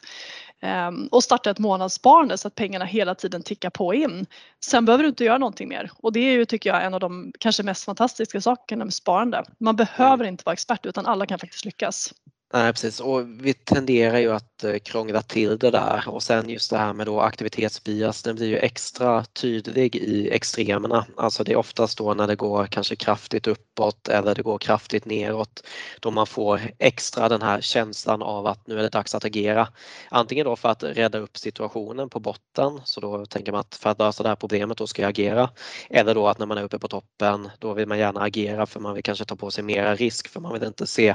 ehm, 0.60 1.06
och 1.06 1.24
starta 1.24 1.50
ett 1.50 1.58
månadssparande 1.58 2.38
så 2.38 2.48
att 2.48 2.54
pengarna 2.54 2.84
hela 2.84 3.14
tiden 3.14 3.42
tickar 3.42 3.70
på 3.70 3.94
in. 3.94 4.26
Sen 4.64 4.84
behöver 4.84 5.02
du 5.02 5.08
inte 5.08 5.24
göra 5.24 5.38
någonting 5.38 5.68
mer 5.68 5.90
och 5.96 6.12
det 6.12 6.20
är 6.20 6.32
ju 6.32 6.44
tycker 6.44 6.70
jag 6.70 6.84
en 6.84 6.94
av 6.94 7.00
de 7.00 7.32
kanske 7.38 7.62
mest 7.62 7.84
fantastiska 7.84 8.40
sakerna 8.40 8.84
med 8.84 8.94
sparande. 8.94 9.44
Man 9.58 9.76
behöver 9.76 10.24
inte 10.24 10.42
vara 10.46 10.52
expert 10.52 10.86
utan 10.86 11.06
alla 11.06 11.26
kan 11.26 11.38
faktiskt 11.38 11.64
lyckas. 11.64 12.14
Nej 12.54 12.72
precis 12.72 13.00
och 13.00 13.26
vi 13.28 13.54
tenderar 13.54 14.18
ju 14.18 14.32
att 14.32 14.64
eh, 14.64 14.78
krångla 14.78 15.22
till 15.22 15.58
det 15.58 15.70
där 15.70 16.04
och 16.08 16.22
sen 16.22 16.48
just 16.50 16.70
det 16.70 16.78
här 16.78 16.92
med 16.92 17.06
då 17.06 17.20
aktivitetsbias 17.20 18.22
den 18.22 18.36
blir 18.36 18.46
ju 18.46 18.56
extra 18.56 19.24
tydlig 19.24 19.96
i 19.96 20.30
extremerna. 20.30 21.06
Alltså 21.16 21.44
det 21.44 21.52
är 21.52 21.56
oftast 21.56 21.98
då 21.98 22.14
när 22.14 22.26
det 22.26 22.36
går 22.36 22.66
kanske 22.66 22.96
kraftigt 22.96 23.46
uppåt 23.46 24.08
eller 24.08 24.34
det 24.34 24.42
går 24.42 24.58
kraftigt 24.58 25.04
neråt 25.04 25.62
då 26.00 26.10
man 26.10 26.26
får 26.26 26.60
extra 26.78 27.28
den 27.28 27.42
här 27.42 27.60
känslan 27.60 28.22
av 28.22 28.46
att 28.46 28.66
nu 28.66 28.78
är 28.78 28.82
det 28.82 28.88
dags 28.88 29.14
att 29.14 29.24
agera. 29.24 29.68
Antingen 30.10 30.44
då 30.44 30.56
för 30.56 30.68
att 30.68 30.82
rädda 30.82 31.18
upp 31.18 31.38
situationen 31.38 32.08
på 32.08 32.20
botten 32.20 32.80
så 32.84 33.00
då 33.00 33.26
tänker 33.26 33.52
man 33.52 33.60
att 33.60 33.74
för 33.74 33.90
att 33.90 33.98
lösa 33.98 34.22
det 34.22 34.28
här 34.28 34.36
problemet 34.36 34.78
då 34.78 34.86
ska 34.86 35.02
jag 35.02 35.08
agera. 35.08 35.50
Eller 35.90 36.14
då 36.14 36.28
att 36.28 36.38
när 36.38 36.46
man 36.46 36.58
är 36.58 36.62
uppe 36.62 36.78
på 36.78 36.88
toppen 36.88 37.50
då 37.58 37.72
vill 37.74 37.88
man 37.88 37.98
gärna 37.98 38.20
agera 38.20 38.66
för 38.66 38.80
man 38.80 38.94
vill 38.94 39.02
kanske 39.02 39.24
ta 39.24 39.36
på 39.36 39.50
sig 39.50 39.64
mera 39.64 39.94
risk 39.94 40.28
för 40.28 40.40
man 40.40 40.52
vill 40.52 40.64
inte 40.64 40.86
se 40.86 41.14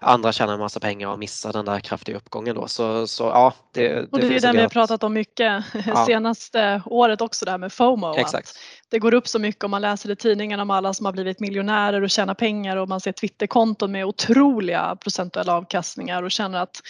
andra 0.00 0.32
tjäna 0.32 0.59
massa 0.60 0.80
pengar 0.80 1.08
och 1.08 1.18
missa 1.18 1.52
den 1.52 1.64
där 1.64 1.80
kraftiga 1.80 2.16
uppgången 2.16 2.54
då. 2.54 2.68
Så, 2.68 3.06
så 3.06 3.24
ja, 3.24 3.54
det, 3.72 3.88
det 3.88 4.08
och 4.12 4.18
det 4.18 4.26
är 4.26 4.40
det 4.40 4.52
vi 4.52 4.60
har 4.60 4.68
pratat 4.68 5.02
om 5.02 5.12
mycket 5.12 5.64
ja. 5.86 6.04
senaste 6.06 6.82
året 6.86 7.20
också 7.20 7.44
det 7.44 7.50
här 7.50 7.58
med 7.58 7.72
FOMO. 7.72 8.14
Exakt. 8.16 8.58
det 8.88 8.98
går 8.98 9.14
upp 9.14 9.28
så 9.28 9.38
mycket 9.38 9.64
om 9.64 9.70
man 9.70 9.82
läser 9.82 10.10
i 10.10 10.16
tidningen 10.16 10.60
om 10.60 10.70
alla 10.70 10.94
som 10.94 11.06
har 11.06 11.12
blivit 11.12 11.40
miljonärer 11.40 12.02
och 12.02 12.10
tjänar 12.10 12.34
pengar 12.34 12.76
och 12.76 12.88
man 12.88 13.00
ser 13.00 13.12
Twitterkonton 13.12 13.92
med 13.92 14.04
otroliga 14.04 14.96
procentuella 15.00 15.54
avkastningar 15.54 16.22
och 16.22 16.30
känner 16.30 16.58
att 16.62 16.80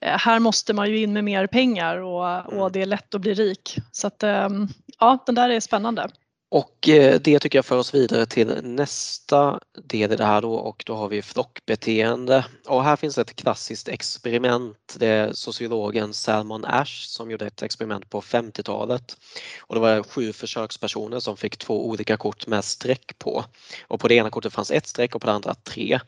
eh, 0.00 0.18
här 0.18 0.38
måste 0.38 0.72
man 0.72 0.90
ju 0.90 1.02
in 1.02 1.12
med 1.12 1.24
mer 1.24 1.46
pengar 1.46 1.96
och, 1.96 2.46
och 2.46 2.52
mm. 2.52 2.72
det 2.72 2.82
är 2.82 2.86
lätt 2.86 3.14
att 3.14 3.20
bli 3.20 3.34
rik. 3.34 3.76
Så 3.92 4.06
att 4.06 4.22
ehm, 4.22 4.68
ja, 5.00 5.18
den 5.26 5.34
där 5.34 5.48
är 5.48 5.60
spännande. 5.60 6.08
Och 6.54 6.88
eh, 6.88 7.20
det 7.20 7.38
tycker 7.38 7.58
jag 7.58 7.64
för 7.64 7.78
oss 7.78 7.94
vidare 7.94 8.26
till 8.26 8.60
nästa 8.62 9.60
del 9.84 10.12
i 10.12 10.16
det 10.16 10.24
här 10.24 10.42
då 10.42 10.54
och 10.54 10.82
då 10.86 10.94
har 10.94 11.08
vi 11.08 11.22
flockbeteende. 11.22 12.44
Och 12.66 12.84
här 12.84 12.96
finns 12.96 13.18
ett 13.18 13.36
klassiskt 13.36 13.88
experiment. 13.88 14.96
Det 14.98 15.06
är 15.06 15.32
sociologen 15.32 16.14
Salmon 16.14 16.64
Ash 16.64 17.06
som 17.06 17.30
gjorde 17.30 17.46
ett 17.46 17.62
experiment 17.62 18.10
på 18.10 18.20
50-talet. 18.20 19.16
Och 19.60 19.74
det 19.74 19.80
var 19.80 20.02
sju 20.02 20.32
försökspersoner 20.32 21.20
som 21.20 21.36
fick 21.36 21.56
två 21.56 21.88
olika 21.88 22.16
kort 22.16 22.46
med 22.46 22.64
streck 22.64 23.18
på. 23.18 23.44
Och 23.88 24.00
på 24.00 24.08
det 24.08 24.14
ena 24.14 24.30
kortet 24.30 24.52
fanns 24.52 24.70
ett 24.70 24.86
streck 24.86 25.14
och 25.14 25.20
på 25.20 25.26
det 25.26 25.32
andra 25.32 25.54
tre. 25.54 26.00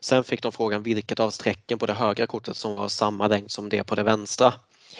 Sen 0.00 0.24
fick 0.24 0.42
de 0.42 0.52
frågan 0.52 0.82
vilket 0.82 1.20
av 1.20 1.30
strecken 1.30 1.78
på 1.78 1.86
det 1.86 1.94
högra 1.94 2.26
kortet 2.26 2.56
som 2.56 2.76
var 2.76 2.88
samma 2.88 3.28
längd 3.28 3.50
som 3.50 3.68
det 3.68 3.84
på 3.84 3.94
det 3.94 4.02
vänstra. 4.02 4.54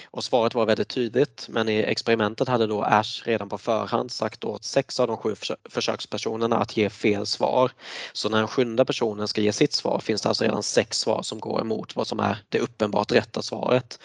Och 0.04 0.24
svaret 0.24 0.54
var 0.54 0.66
väldigt 0.66 0.88
tydligt 0.88 1.46
men 1.48 1.68
i 1.68 1.76
experimentet 1.76 2.48
hade 2.48 2.66
då 2.66 2.82
Ash 2.82 3.22
redan 3.24 3.48
på 3.48 3.58
förhand 3.58 4.10
sagt 4.10 4.44
åt 4.44 4.64
sex 4.64 5.00
av 5.00 5.06
de 5.06 5.16
sju 5.16 5.34
försökspersonerna 5.70 6.56
att 6.58 6.76
ge 6.76 6.90
fel 6.90 7.26
svar. 7.26 7.70
Så 8.12 8.28
när 8.28 8.38
den 8.38 8.48
sjunde 8.48 8.84
personen 8.84 9.28
ska 9.28 9.40
ge 9.40 9.52
sitt 9.52 9.72
svar 9.72 9.98
finns 9.98 10.22
det 10.22 10.28
alltså 10.28 10.44
redan 10.44 10.62
sex 10.62 10.98
svar 10.98 11.22
som 11.22 11.40
går 11.40 11.60
emot 11.60 11.96
vad 11.96 12.06
som 12.06 12.20
är 12.20 12.38
det 12.48 12.58
uppenbart 12.58 13.12
rätta 13.12 13.42
svaret. 13.42 13.98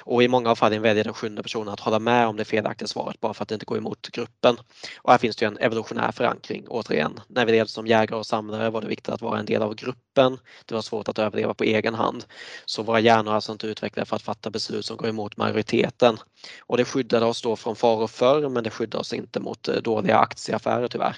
Och 0.00 0.22
i 0.22 0.28
många 0.28 0.50
av 0.50 0.56
fallen 0.56 0.82
väljer 0.82 1.04
den 1.04 1.14
sjunde 1.14 1.42
personen 1.42 1.68
att 1.68 1.80
hålla 1.80 1.98
med 1.98 2.26
om 2.26 2.36
det 2.36 2.44
felaktiga 2.44 2.88
svaret 2.88 3.20
bara 3.20 3.34
för 3.34 3.42
att 3.42 3.48
det 3.48 3.54
inte 3.54 3.66
går 3.66 3.78
emot 3.78 4.08
gruppen. 4.08 4.56
Och 5.02 5.10
här 5.10 5.18
finns 5.18 5.36
det 5.36 5.46
en 5.46 5.58
evolutionär 5.58 6.12
förankring 6.12 6.64
återigen. 6.68 7.20
När 7.28 7.46
vi 7.46 7.52
levde 7.52 7.70
som 7.70 7.86
jägare 7.86 8.18
och 8.18 8.26
samlare 8.26 8.70
var 8.70 8.80
det 8.80 8.86
viktigt 8.86 9.08
att 9.08 9.22
vara 9.22 9.38
en 9.38 9.46
del 9.46 9.62
av 9.62 9.74
gruppen. 9.74 10.38
Det 10.66 10.74
var 10.74 10.82
svårt 10.82 11.08
att 11.08 11.18
överleva 11.18 11.54
på 11.54 11.64
egen 11.64 11.94
hand. 11.94 12.24
Så 12.64 12.82
våra 12.82 13.00
hjärnor 13.00 13.30
är 13.30 13.34
alltså 13.34 13.52
inte 13.52 13.66
utvecklade 13.66 14.06
för 14.06 14.16
att 14.16 14.22
fatta 14.22 14.50
beslut 14.50 14.84
som 14.84 14.96
går 14.96 15.08
emot 15.08 15.29
majoriteten. 15.36 16.16
Och 16.60 16.76
det 16.76 16.84
skyddade 16.84 17.26
oss 17.26 17.42
då 17.42 17.56
från 17.56 17.76
faror 17.76 18.06
förr 18.06 18.48
men 18.48 18.64
det 18.64 18.70
skyddade 18.70 19.00
oss 19.00 19.12
inte 19.12 19.40
mot 19.40 19.68
eh, 19.68 19.74
dåliga 19.74 20.18
aktieaffärer 20.18 20.88
tyvärr. 20.88 21.16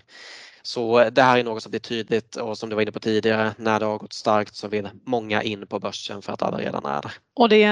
Så 0.63 1.01
eh, 1.01 1.13
det 1.13 1.23
här 1.23 1.39
är 1.39 1.45
något 1.45 1.63
som 1.63 1.71
blir 1.71 1.81
tydligt 1.81 2.37
och 2.37 2.59
som 2.59 2.69
du 2.69 2.75
var 2.75 2.83
inne 2.83 2.93
på 2.93 3.01
tidigare, 3.01 3.55
när 3.59 3.81
det 3.81 3.87
har 3.87 3.99
gått 3.99 4.13
starkt 4.13 4.57
så 4.57 4.69
vill 4.69 4.89
många 5.05 5.43
in 5.43 5.67
på 5.67 5.79
börsen 5.79 6.23
för 6.23 6.33
att 6.33 6.43
alla 6.43 6.59
redan 6.59 6.85
är 6.85 7.03
där. 7.03 7.13
Och 7.35 7.49
det, 7.49 7.67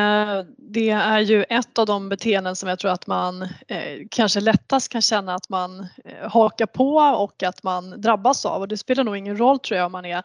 det 0.58 0.90
är 0.90 1.20
ju 1.20 1.44
ett 1.44 1.78
av 1.78 1.86
de 1.86 2.08
beteenden 2.08 2.56
som 2.56 2.68
jag 2.68 2.78
tror 2.78 2.90
att 2.90 3.06
man 3.06 3.42
eh, 3.42 4.06
kanske 4.10 4.40
lättast 4.40 4.88
kan 4.88 5.02
känna 5.02 5.34
att 5.34 5.48
man 5.48 5.80
eh, 5.80 6.30
hakar 6.30 6.66
på 6.66 6.96
och 6.96 7.42
att 7.42 7.62
man 7.62 8.00
drabbas 8.00 8.46
av 8.46 8.60
och 8.60 8.68
det 8.68 8.76
spelar 8.76 9.04
nog 9.04 9.16
ingen 9.16 9.36
roll 9.36 9.58
tror 9.58 9.78
jag 9.78 9.86
om 9.86 9.92
man 9.92 10.04
är 10.04 10.22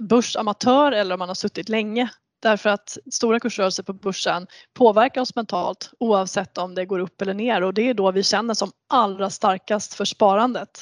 börsamatör 0.00 0.92
eller 0.92 1.14
om 1.14 1.18
man 1.18 1.28
har 1.28 1.34
suttit 1.34 1.68
länge 1.68 2.08
Därför 2.42 2.70
att 2.70 2.98
stora 3.10 3.40
kursrörelser 3.40 3.82
på 3.82 3.92
börsen 3.92 4.46
påverkar 4.74 5.20
oss 5.20 5.34
mentalt 5.34 5.90
oavsett 6.00 6.58
om 6.58 6.74
det 6.74 6.86
går 6.86 6.98
upp 6.98 7.22
eller 7.22 7.34
ner 7.34 7.62
och 7.62 7.74
det 7.74 7.88
är 7.88 7.94
då 7.94 8.10
vi 8.10 8.22
känner 8.22 8.54
som 8.54 8.72
allra 8.88 9.30
starkast 9.30 9.94
för 9.94 10.04
sparandet. 10.04 10.80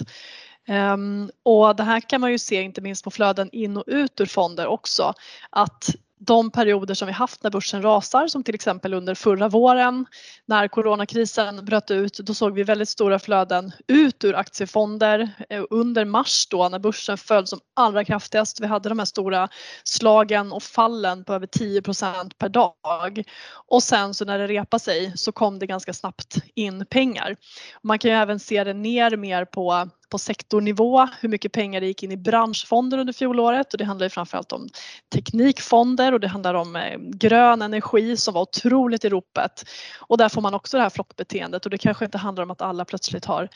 Um, 0.68 1.30
och 1.42 1.76
det 1.76 1.82
här 1.82 2.00
kan 2.00 2.20
man 2.20 2.32
ju 2.32 2.38
se 2.38 2.62
inte 2.62 2.80
minst 2.80 3.04
på 3.04 3.10
flöden 3.10 3.50
in 3.52 3.76
och 3.76 3.84
ut 3.86 4.20
ur 4.20 4.26
fonder 4.26 4.66
också 4.66 5.14
att 5.50 5.94
de 6.22 6.50
perioder 6.50 6.94
som 6.94 7.06
vi 7.06 7.12
haft 7.12 7.42
när 7.42 7.50
börsen 7.50 7.82
rasar 7.82 8.28
som 8.28 8.44
till 8.44 8.54
exempel 8.54 8.94
under 8.94 9.14
förra 9.14 9.48
våren 9.48 10.06
när 10.46 10.68
coronakrisen 10.68 11.64
bröt 11.64 11.90
ut 11.90 12.18
då 12.18 12.34
såg 12.34 12.54
vi 12.54 12.62
väldigt 12.62 12.88
stora 12.88 13.18
flöden 13.18 13.72
ut 13.86 14.24
ur 14.24 14.34
aktiefonder 14.34 15.30
eh, 15.50 15.64
under 15.70 16.04
mars 16.04 16.46
då 16.50 16.68
när 16.68 16.78
börsen 16.78 17.18
föll 17.18 17.46
som 17.46 17.60
allra 17.76 18.04
kraftigast. 18.04 18.60
Vi 18.60 18.66
hade 18.66 18.88
de 18.88 18.98
här 18.98 19.06
stora 19.06 19.48
slagen 19.84 20.52
och 20.52 20.62
fallen 20.62 21.24
på 21.24 21.34
över 21.34 21.46
10% 21.46 22.32
per 22.38 22.48
dag 22.48 23.24
och 23.52 23.82
sen 23.82 24.14
så 24.14 24.24
när 24.24 24.38
det 24.38 24.46
repade 24.46 24.80
sig 24.80 25.12
så 25.16 25.32
kom 25.32 25.58
det 25.58 25.66
ganska 25.66 25.92
snabbt 25.92 26.36
in 26.54 26.86
pengar. 26.86 27.36
Man 27.82 27.98
kan 27.98 28.10
ju 28.10 28.16
även 28.16 28.40
se 28.40 28.64
det 28.64 28.74
ner 28.74 29.16
mer 29.16 29.44
på 29.44 29.88
på 30.10 30.18
sektornivå, 30.18 31.08
hur 31.20 31.28
mycket 31.28 31.52
pengar 31.52 31.80
det 31.80 31.86
gick 31.86 32.02
in 32.02 32.12
i 32.12 32.16
branschfonder 32.16 32.98
under 32.98 33.12
fjolåret 33.12 33.72
och 33.72 33.78
det 33.78 33.84
handlar 33.84 34.06
ju 34.06 34.10
framförallt 34.10 34.52
om 34.52 34.68
teknikfonder 35.14 36.12
och 36.12 36.20
det 36.20 36.28
handlar 36.28 36.54
om 36.54 36.76
eh, 36.76 36.98
grön 36.98 37.62
energi 37.62 38.16
som 38.16 38.34
var 38.34 38.42
otroligt 38.42 39.04
i 39.04 39.08
ropet. 39.08 39.64
Och 39.98 40.18
där 40.18 40.28
får 40.28 40.40
man 40.40 40.54
också 40.54 40.76
det 40.76 40.82
här 40.82 40.90
flockbeteendet 40.90 41.64
och 41.64 41.70
det 41.70 41.78
kanske 41.78 42.04
inte 42.04 42.18
handlar 42.18 42.42
om 42.42 42.50
att 42.50 42.62
alla 42.62 42.84
plötsligt 42.84 43.24
har 43.24 43.48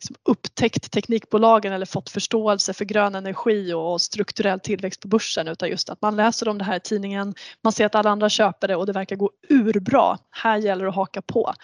liksom 0.00 0.16
upptäckt 0.24 0.90
teknikbolagen 0.90 1.72
eller 1.72 1.86
fått 1.86 2.10
förståelse 2.10 2.72
för 2.72 2.84
grön 2.84 3.14
energi 3.14 3.72
och 3.72 4.00
strukturell 4.00 4.60
tillväxt 4.60 5.00
på 5.00 5.08
börsen 5.08 5.48
utan 5.48 5.68
just 5.68 5.90
att 5.90 6.02
man 6.02 6.16
läser 6.16 6.48
om 6.48 6.58
det 6.58 6.64
här 6.64 6.76
i 6.76 6.80
tidningen, 6.80 7.34
man 7.64 7.72
ser 7.72 7.86
att 7.86 7.94
alla 7.94 8.10
andra 8.10 8.28
köper 8.28 8.68
det 8.68 8.76
och 8.76 8.86
det 8.86 8.92
verkar 8.92 9.16
gå 9.16 9.30
urbra. 9.48 10.18
Här 10.30 10.58
gäller 10.58 10.84
det 10.84 10.90
att 10.90 10.96
haka 10.96 11.22
på. 11.22 11.54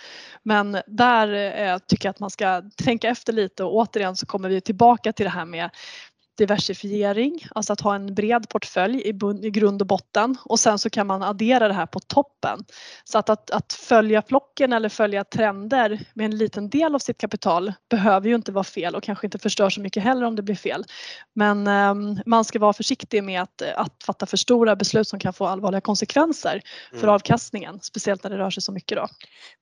Men 0.43 0.79
där 0.87 1.59
eh, 1.61 1.79
tycker 1.79 2.07
jag 2.09 2.11
att 2.11 2.21
man 2.21 2.31
ska 2.31 2.63
tänka 2.77 3.09
efter 3.09 3.33
lite 3.33 3.65
och 3.65 3.75
återigen 3.75 4.17
så 4.17 4.27
kommer 4.27 4.49
vi 4.49 4.61
tillbaka 4.61 5.13
till 5.13 5.25
det 5.25 5.31
här 5.31 5.47
med 5.47 5.71
diversifiering, 6.37 7.47
alltså 7.55 7.73
att 7.73 7.81
ha 7.81 7.95
en 7.95 8.15
bred 8.15 8.49
portfölj 8.49 9.01
i, 9.01 9.09
i 9.43 9.51
grund 9.51 9.83
och 9.83 9.87
botten 9.87 10.37
och 10.45 10.61
sen 10.61 10.79
så 10.79 10.91
kan 10.91 11.07
man 11.07 11.23
addera 11.23 11.69
det 11.69 11.75
här 11.75 11.87
på 11.87 12.01
toppen. 12.01 12.65
Så 13.05 13.19
att, 13.19 13.31
att, 13.31 13.51
att 13.51 13.73
följa 13.73 14.23
flocken 14.23 14.73
eller 14.73 14.89
följa 14.89 15.25
trender 15.25 16.01
med 16.15 16.25
en 16.25 16.39
liten 16.39 16.71
del 16.71 16.95
av 16.95 16.99
sitt 16.99 17.19
kapital 17.19 17.73
behöver 17.91 18.29
ju 18.29 18.35
inte 18.35 18.53
vara 18.53 18.65
fel 18.65 18.95
och 18.95 19.03
kanske 19.03 19.27
inte 19.27 19.39
förstör 19.39 19.71
så 19.71 19.81
mycket 19.81 20.03
heller 20.03 20.27
om 20.27 20.37
det 20.37 20.43
blir 20.43 20.55
fel. 20.55 20.85
Men 21.35 21.69
um, 21.69 22.21
man 22.27 22.45
ska 22.45 22.59
vara 22.59 22.73
försiktig 22.73 23.25
med 23.25 23.43
att, 23.43 23.63
att 23.63 24.05
fatta 24.07 24.27
för 24.27 24.37
stora 24.37 24.77
beslut 24.77 25.09
som 25.09 25.19
kan 25.19 25.33
få 25.33 25.47
allvarliga 25.47 25.81
konsekvenser 25.81 26.61
för 26.91 26.99
mm. 26.99 27.11
avkastningen, 27.11 27.81
speciellt 27.83 28.23
när 28.25 28.31
det 28.31 28.39
rör 28.39 28.51
sig 28.51 28.63
så 28.63 28.73
mycket 28.73 28.99
då. 28.99 29.09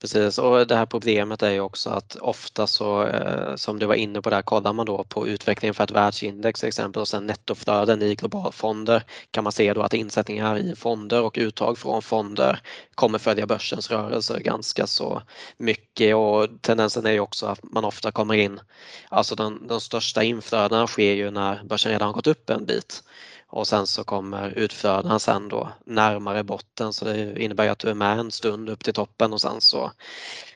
Precis 0.00 0.38
och 0.38 0.66
det 0.66 0.76
här 0.76 0.86
problemet 0.86 1.42
är 1.42 1.50
ju 1.50 1.60
också 1.60 1.90
att 1.90 2.16
ofta 2.16 2.66
så, 2.66 3.06
eh, 3.06 3.56
som 3.56 3.78
du 3.78 3.86
var 3.86 3.94
inne 3.94 4.22
på 4.22 4.30
där, 4.30 4.42
kollar 4.42 4.72
man 4.72 4.86
då 4.86 5.04
på 5.04 5.28
utvecklingen 5.28 5.74
för 5.74 5.84
ett 5.84 5.90
världsindex 5.90 6.63
till 6.64 6.68
exempel 6.68 7.00
och 7.00 7.08
sen 7.08 7.26
nettoflöden 7.26 8.02
i 8.02 8.14
globalfonder 8.14 9.02
kan 9.30 9.44
man 9.44 9.52
se 9.52 9.74
då 9.74 9.82
att 9.82 9.94
insättningar 9.94 10.58
i 10.58 10.76
fonder 10.76 11.22
och 11.22 11.34
uttag 11.38 11.78
från 11.78 12.02
fonder 12.02 12.60
kommer 12.94 13.18
följa 13.18 13.46
börsens 13.46 13.90
rörelser 13.90 14.38
ganska 14.40 14.86
så 14.86 15.22
mycket. 15.56 16.16
Och 16.16 16.48
tendensen 16.60 17.06
är 17.06 17.10
ju 17.12 17.20
också 17.20 17.46
att 17.46 17.60
man 17.62 17.84
ofta 17.84 18.12
kommer 18.12 18.34
in, 18.34 18.60
alltså 19.08 19.34
de, 19.34 19.66
de 19.68 19.80
största 19.80 20.22
inflödena 20.22 20.86
sker 20.86 21.14
ju 21.14 21.30
när 21.30 21.64
börsen 21.64 21.92
redan 21.92 22.06
har 22.06 22.12
gått 22.14 22.26
upp 22.26 22.50
en 22.50 22.66
bit. 22.66 23.02
Och 23.46 23.66
sen 23.66 23.86
så 23.86 24.04
kommer 24.04 24.50
utflödena 24.50 25.18
sen 25.18 25.48
då 25.48 25.72
närmare 25.86 26.42
botten. 26.42 26.92
Så 26.92 27.04
det 27.04 27.42
innebär 27.42 27.68
att 27.68 27.78
du 27.78 27.88
är 27.88 27.94
med 27.94 28.18
en 28.18 28.30
stund 28.30 28.68
upp 28.68 28.84
till 28.84 28.94
toppen 28.94 29.32
och 29.32 29.40
sen 29.40 29.60
så 29.60 29.92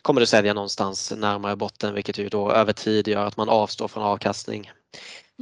kommer 0.02 0.20
du 0.20 0.26
sälja 0.26 0.54
någonstans 0.54 1.12
närmare 1.16 1.56
botten 1.56 1.94
vilket 1.94 2.18
ju 2.18 2.28
då 2.28 2.52
över 2.52 2.72
tid 2.72 3.08
gör 3.08 3.26
att 3.26 3.36
man 3.36 3.48
avstår 3.48 3.88
från 3.88 4.02
avkastning. 4.02 4.70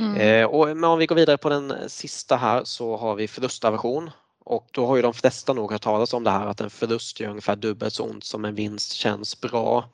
Mm. 0.01 0.17
Eh, 0.17 0.47
och, 0.47 0.69
men 0.69 0.85
om 0.85 0.99
vi 0.99 1.07
går 1.07 1.17
vidare 1.17 1.39
på 1.39 1.49
den 1.49 1.89
sista 1.89 2.37
här 2.37 2.65
så 2.65 2.97
har 2.97 3.15
vi 3.15 3.29
förlustaversion 3.29 4.11
och 4.47 4.67
då 4.71 4.87
har 4.87 4.97
ju 4.97 5.03
de 5.03 5.15
flesta 5.15 5.53
nog 5.53 5.73
hört 5.73 5.83
talas 5.83 6.13
om 6.15 6.25
det 6.25 6.31
här 6.31 6.47
att 6.47 6.61
en 6.61 6.71
förlust 6.71 7.21
gör 7.21 7.29
ungefär 7.31 7.57
dubbelt 7.57 7.95
så 7.95 8.05
ont 8.05 8.25
som 8.25 8.45
en 8.45 8.55
vinst 8.55 8.93
känns 8.93 9.41
bra. 9.41 9.85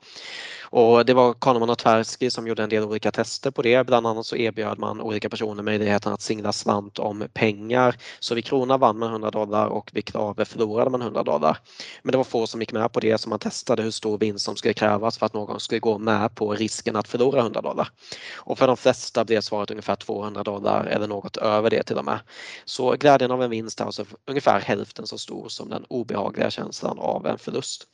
Och 0.73 1.05
det 1.05 1.13
var 1.13 1.33
Kahneman 1.33 1.69
och 1.69 1.77
Tversky 1.77 2.29
som 2.29 2.47
gjorde 2.47 2.63
en 2.63 2.69
del 2.69 2.83
olika 2.83 3.11
tester 3.11 3.51
på 3.51 3.61
det. 3.61 3.85
Bland 3.87 4.07
annat 4.07 4.25
så 4.25 4.35
erbjöd 4.35 4.79
man 4.79 5.01
olika 5.01 5.29
personer 5.29 5.63
möjligheten 5.63 6.13
att 6.13 6.21
singla 6.21 6.51
slant 6.51 6.99
om 6.99 7.27
pengar. 7.33 7.95
Så 8.19 8.35
vid 8.35 8.45
krona 8.45 8.77
vann 8.77 8.97
man 8.97 9.09
100 9.09 9.31
dollar 9.31 9.67
och 9.67 9.89
vid 9.93 10.05
klave 10.05 10.45
förlorade 10.45 10.89
man 10.89 11.01
100 11.01 11.23
dollar. 11.23 11.57
Men 12.01 12.11
det 12.11 12.17
var 12.17 12.23
få 12.23 12.47
som 12.47 12.61
gick 12.61 12.71
med 12.71 12.91
på 12.91 12.99
det 12.99 13.17
så 13.17 13.29
man 13.29 13.39
testade 13.39 13.83
hur 13.83 13.91
stor 13.91 14.17
vinst 14.17 14.45
som 14.45 14.55
skulle 14.55 14.73
krävas 14.73 15.17
för 15.17 15.25
att 15.25 15.33
någon 15.33 15.59
skulle 15.59 15.79
gå 15.79 15.97
med 15.97 16.35
på 16.35 16.53
risken 16.53 16.95
att 16.95 17.07
förlora 17.07 17.39
100 17.39 17.61
dollar. 17.61 17.89
Och 18.35 18.57
för 18.57 18.67
de 18.67 18.77
flesta 18.77 19.25
blev 19.25 19.41
svaret 19.41 19.71
ungefär 19.71 19.95
200 19.95 20.43
dollar 20.43 20.85
eller 20.85 21.07
något 21.07 21.37
över 21.37 21.69
det 21.69 21.83
till 21.83 21.97
och 21.97 22.05
med. 22.05 22.19
Så 22.65 22.91
glädjen 22.91 23.31
av 23.31 23.43
en 23.43 23.49
vinst 23.49 23.79
är 23.79 23.85
alltså 23.85 24.05
ungefär 24.25 24.42
ungefär 24.47 24.67
hälften 24.67 25.07
så 25.07 25.17
stor 25.17 25.49
som 25.49 25.69
den 25.69 25.85
obehagliga 25.89 26.49
känslan 26.49 26.99
av 26.99 27.25
en 27.27 27.37
förlust. 27.37 27.87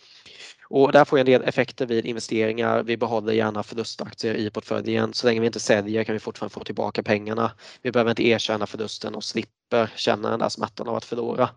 Och 0.70 0.92
där 0.92 1.06
får 1.06 1.20
en 1.20 1.26
del 1.26 1.42
effekter 1.42 1.86
vid 1.86 2.06
investeringar. 2.06 2.84
Vi 2.84 2.98
behåller 2.98 3.34
gärna 3.34 3.64
förlustaktier 3.64 4.36
i 4.36 4.50
portföljen. 4.50 5.14
Så 5.14 5.28
länge 5.28 5.40
vi 5.40 5.46
inte 5.46 5.60
säljer 5.60 6.04
kan 6.04 6.14
vi 6.14 6.20
fortfarande 6.20 6.54
få 6.54 6.64
tillbaka 6.64 7.04
pengarna. 7.04 7.52
Vi 7.82 7.92
behöver 7.92 8.12
inte 8.12 8.28
erkänna 8.28 8.68
förlusten 8.68 9.16
och 9.16 9.24
slipper 9.24 9.59
slipper 9.70 9.90
känna 9.96 10.30
den 10.30 10.40
där 10.40 10.50
smärtan 10.50 10.88
av 10.88 10.96
att 10.96 11.06
förlora. 11.06 11.50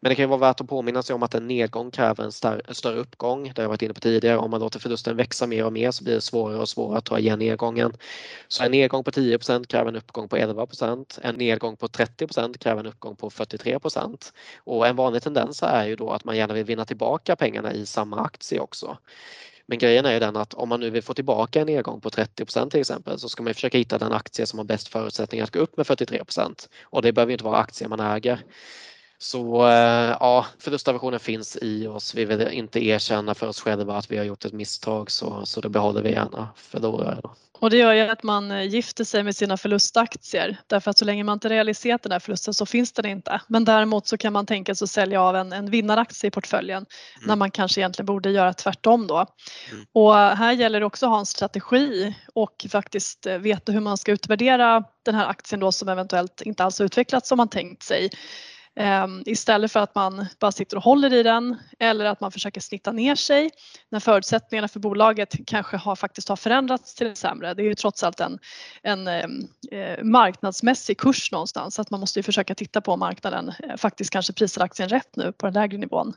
Men 0.00 0.10
det 0.10 0.14
kan 0.14 0.28
vara 0.28 0.40
värt 0.40 0.60
att 0.60 0.68
påminna 0.68 1.02
sig 1.02 1.14
om 1.14 1.22
att 1.22 1.34
en 1.34 1.46
nedgång 1.46 1.90
kräver 1.90 2.24
en, 2.24 2.60
en 2.68 2.74
större 2.74 2.98
uppgång. 2.98 3.42
Det 3.44 3.58
har 3.58 3.62
jag 3.62 3.68
varit 3.68 3.82
inne 3.82 3.94
på 3.94 4.00
tidigare. 4.00 4.38
Om 4.38 4.50
man 4.50 4.60
låter 4.60 4.78
förlusten 4.78 5.16
växa 5.16 5.46
mer 5.46 5.64
och 5.64 5.72
mer 5.72 5.90
så 5.90 6.04
blir 6.04 6.14
det 6.14 6.20
svårare 6.20 6.58
och 6.58 6.68
svårare 6.68 6.98
att 6.98 7.04
ta 7.04 7.18
igen 7.18 7.38
nedgången. 7.38 7.92
Så 8.48 8.64
en 8.64 8.70
nedgång 8.70 9.04
på 9.04 9.10
10% 9.10 9.66
kräver 9.66 9.88
en 9.88 9.96
uppgång 9.96 10.28
på 10.28 10.36
11% 10.36 11.20
En 11.22 11.34
nedgång 11.34 11.76
på 11.76 11.86
30% 11.86 12.58
kräver 12.58 12.80
en 12.80 12.86
uppgång 12.86 13.16
på 13.16 13.30
43 13.30 13.78
Och 14.64 14.86
en 14.86 14.96
vanlig 14.96 15.22
tendens 15.22 15.62
är 15.62 15.86
ju 15.86 15.96
då 15.96 16.10
att 16.10 16.24
man 16.24 16.36
gärna 16.36 16.54
vill 16.54 16.64
vinna 16.64 16.84
tillbaka 16.84 17.36
pengarna 17.36 17.72
i 17.72 17.86
samma 17.86 18.20
aktie 18.20 18.60
också. 18.60 18.98
Men 19.68 19.78
grejen 19.78 20.06
är 20.06 20.20
den 20.20 20.36
att 20.36 20.54
om 20.54 20.68
man 20.68 20.80
nu 20.80 20.90
vill 20.90 21.02
få 21.02 21.14
tillbaka 21.14 21.60
en 21.60 21.66
nedgång 21.66 22.00
på 22.00 22.10
30% 22.10 22.70
till 22.70 22.80
exempel 22.80 23.18
så 23.18 23.28
ska 23.28 23.42
man 23.42 23.54
försöka 23.54 23.78
hitta 23.78 23.98
den 23.98 24.12
aktie 24.12 24.46
som 24.46 24.58
har 24.58 24.64
bäst 24.64 24.88
förutsättningar 24.88 25.44
att 25.44 25.52
gå 25.52 25.58
upp 25.58 25.76
med 25.76 25.86
43% 25.86 26.68
och 26.82 27.02
det 27.02 27.12
behöver 27.12 27.32
inte 27.32 27.44
vara 27.44 27.58
aktier 27.58 27.88
man 27.88 28.00
äger. 28.00 28.44
Så 29.18 29.68
eh, 29.68 30.16
ja, 30.20 30.46
förlustaversionen 30.58 31.20
finns 31.20 31.58
i 31.62 31.86
oss. 31.86 32.14
Vi 32.14 32.24
vill 32.24 32.48
inte 32.48 32.86
erkänna 32.86 33.34
för 33.34 33.48
oss 33.48 33.60
själva 33.60 33.96
att 33.96 34.10
vi 34.10 34.16
har 34.16 34.24
gjort 34.24 34.44
ett 34.44 34.52
misstag 34.52 35.10
så, 35.10 35.46
så 35.46 35.60
då 35.60 35.68
behåller 35.68 36.02
vi 36.02 36.10
gärna 36.10 36.48
förlorare. 36.56 37.20
Då. 37.22 37.34
Och 37.58 37.70
det 37.70 37.76
gör 37.76 37.92
ju 37.92 38.00
att 38.00 38.22
man 38.22 38.50
eh, 38.50 38.62
gifter 38.62 39.04
sig 39.04 39.22
med 39.22 39.36
sina 39.36 39.56
förlustaktier 39.56 40.56
därför 40.66 40.90
att 40.90 40.98
så 40.98 41.04
länge 41.04 41.24
man 41.24 41.32
inte 41.32 41.48
realiserat 41.48 42.02
den 42.02 42.12
här 42.12 42.18
förlusten 42.18 42.54
så 42.54 42.66
finns 42.66 42.92
den 42.92 43.06
inte. 43.06 43.40
Men 43.48 43.64
däremot 43.64 44.06
så 44.06 44.16
kan 44.16 44.32
man 44.32 44.46
tänka 44.46 44.74
sig 44.74 44.84
att 44.84 44.90
sälja 44.90 45.22
av 45.22 45.36
en, 45.36 45.52
en 45.52 45.70
vinnaraktie 45.70 46.28
i 46.28 46.30
portföljen 46.30 46.86
mm. 47.16 47.28
när 47.28 47.36
man 47.36 47.50
kanske 47.50 47.80
egentligen 47.80 48.06
borde 48.06 48.30
göra 48.30 48.52
tvärtom 48.52 49.06
då. 49.06 49.26
Mm. 49.72 49.86
Och 49.92 50.14
här 50.14 50.52
gäller 50.52 50.80
det 50.80 50.86
också 50.86 51.06
att 51.06 51.12
ha 51.12 51.18
en 51.18 51.26
strategi 51.26 52.14
och 52.34 52.66
faktiskt 52.70 53.26
eh, 53.26 53.38
veta 53.38 53.72
hur 53.72 53.80
man 53.80 53.96
ska 53.96 54.12
utvärdera 54.12 54.84
den 55.04 55.14
här 55.14 55.26
aktien 55.26 55.60
då 55.60 55.72
som 55.72 55.88
eventuellt 55.88 56.42
inte 56.42 56.64
alls 56.64 56.80
utvecklats 56.80 57.28
som 57.28 57.36
man 57.36 57.48
tänkt 57.48 57.82
sig. 57.82 58.10
Ehm, 58.76 59.22
istället 59.26 59.72
för 59.72 59.80
att 59.80 59.94
man 59.94 60.26
bara 60.38 60.52
sitter 60.52 60.76
och 60.76 60.82
håller 60.82 61.12
i 61.12 61.22
den 61.22 61.56
eller 61.78 62.04
att 62.04 62.20
man 62.20 62.32
försöker 62.32 62.60
snitta 62.60 62.92
ner 62.92 63.14
sig 63.14 63.50
när 63.88 64.00
förutsättningarna 64.00 64.68
för 64.68 64.80
bolaget 64.80 65.34
kanske 65.46 65.76
har, 65.76 65.96
faktiskt 65.96 66.28
har 66.28 66.36
förändrats 66.36 66.94
till 66.94 67.06
det 67.06 67.16
sämre. 67.16 67.54
Det 67.54 67.62
är 67.62 67.64
ju 67.64 67.74
trots 67.74 68.02
allt 68.02 68.20
en, 68.20 68.38
en 68.82 69.08
ehm, 69.08 69.48
eh, 69.72 70.04
marknadsmässig 70.04 70.98
kurs 70.98 71.32
någonstans 71.32 71.74
så 71.74 71.82
att 71.82 71.90
man 71.90 72.00
måste 72.00 72.18
ju 72.18 72.22
försöka 72.22 72.54
titta 72.54 72.80
på 72.80 72.96
marknaden 72.96 73.52
eh, 73.62 73.76
faktiskt 73.76 74.10
kanske 74.10 74.32
prisar 74.32 74.62
aktien 74.62 74.88
rätt 74.88 75.16
nu 75.16 75.32
på 75.32 75.46
den 75.46 75.54
lägre 75.54 75.78
nivån. 75.78 76.14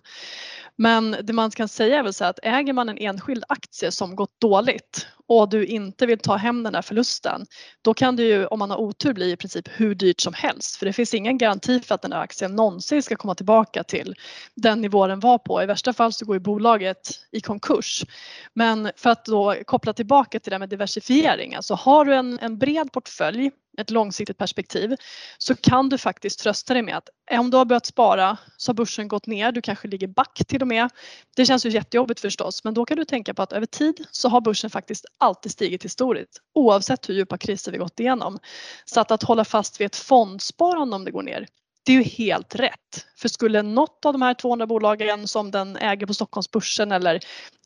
Men 0.81 1.15
det 1.24 1.33
man 1.33 1.51
kan 1.51 1.67
säga 1.67 2.00
är 2.00 2.03
väl 2.03 2.13
så 2.13 2.25
att 2.25 2.39
äger 2.43 2.74
man 2.74 2.89
en 2.89 2.98
enskild 2.98 3.43
aktie 3.50 3.91
som 3.91 4.15
gått 4.15 4.41
dåligt 4.41 5.07
och 5.27 5.50
du 5.50 5.65
inte 5.65 6.05
vill 6.05 6.19
ta 6.19 6.36
hem 6.36 6.63
den 6.63 6.74
där 6.74 6.81
förlusten, 6.81 7.45
då 7.81 7.93
kan 7.93 8.15
det 8.15 8.24
ju 8.24 8.45
om 8.45 8.59
man 8.59 8.71
har 8.71 8.77
otur 8.77 9.13
bli 9.13 9.31
i 9.31 9.36
princip 9.36 9.67
hur 9.67 9.95
dyrt 9.95 10.21
som 10.21 10.33
helst 10.33 10.75
för 10.75 10.86
det 10.86 10.93
finns 10.93 11.13
ingen 11.13 11.38
garanti 11.38 11.79
för 11.79 11.95
att 11.95 12.01
den 12.01 12.12
där 12.12 12.17
aktien 12.17 12.55
någonsin 12.55 13.03
ska 13.03 13.15
komma 13.15 13.36
tillbaka 13.36 13.83
till 13.83 14.15
den 14.55 14.81
nivå 14.81 15.07
den 15.07 15.19
var 15.19 15.38
på. 15.38 15.63
I 15.63 15.65
värsta 15.65 15.93
fall 15.93 16.13
så 16.13 16.25
går 16.25 16.36
ju 16.36 16.39
bolaget 16.39 17.09
i 17.31 17.41
konkurs. 17.41 18.05
Men 18.53 18.91
för 18.95 19.09
att 19.09 19.25
då 19.25 19.55
koppla 19.65 19.93
tillbaka 19.93 20.39
till 20.39 20.51
det 20.51 20.59
med 20.59 20.69
diversifiering, 20.69 21.55
alltså 21.55 21.74
har 21.74 22.05
du 22.05 22.15
en, 22.15 22.39
en 22.41 22.57
bred 22.57 22.91
portfölj 22.91 23.51
ett 23.79 23.89
långsiktigt 23.89 24.38
perspektiv 24.38 24.95
så 25.38 25.55
kan 25.55 25.89
du 25.89 25.98
faktiskt 25.98 26.39
trösta 26.39 26.74
dig 26.74 26.83
med 26.83 26.98
att 26.98 27.09
om 27.31 27.51
du 27.51 27.57
har 27.57 27.65
börjat 27.65 27.86
spara 27.86 28.38
så 28.57 28.69
har 28.69 28.74
börsen 28.74 29.07
gått 29.07 29.27
ner, 29.27 29.51
du 29.51 29.62
kanske 29.62 29.88
ligger 29.88 30.07
back 30.07 30.41
till 30.48 30.62
och 30.62 30.67
med. 30.67 30.89
Det 31.36 31.45
känns 31.45 31.65
ju 31.65 31.69
jättejobbigt 31.69 32.19
förstås 32.19 32.63
men 32.63 32.74
då 32.74 32.86
kan 32.86 32.98
du 32.98 33.05
tänka 33.05 33.33
på 33.33 33.41
att 33.41 33.53
över 33.53 33.65
tid 33.65 34.05
så 34.12 34.29
har 34.29 34.41
börsen 34.41 34.69
faktiskt 34.69 35.05
alltid 35.17 35.51
stigit 35.51 35.86
historiskt 35.86 36.41
oavsett 36.53 37.09
hur 37.09 37.13
djupa 37.13 37.37
kriser 37.37 37.72
vi 37.72 37.77
gått 37.77 38.00
igenom. 38.00 38.39
Så 38.85 39.00
att, 39.00 39.11
att 39.11 39.24
hålla 39.24 39.46
fast 39.46 39.81
vid 39.81 39.85
ett 39.85 39.96
fondsparande 39.96 40.96
om 40.96 41.05
det 41.05 41.11
går 41.11 41.24
ner 41.24 41.48
det 41.89 41.94
är 41.94 41.98
ju 41.98 42.03
helt 42.03 42.55
rätt. 42.55 43.05
För 43.15 43.29
skulle 43.29 43.61
något 43.61 44.05
av 44.05 44.13
de 44.13 44.22
här 44.22 44.33
200 44.33 44.68
bolagen 44.68 45.27
som 45.27 45.51
den 45.51 45.77
äger 45.77 46.05
på 46.05 46.13
Stockholmsbörsen 46.13 46.92
eller 46.92 47.20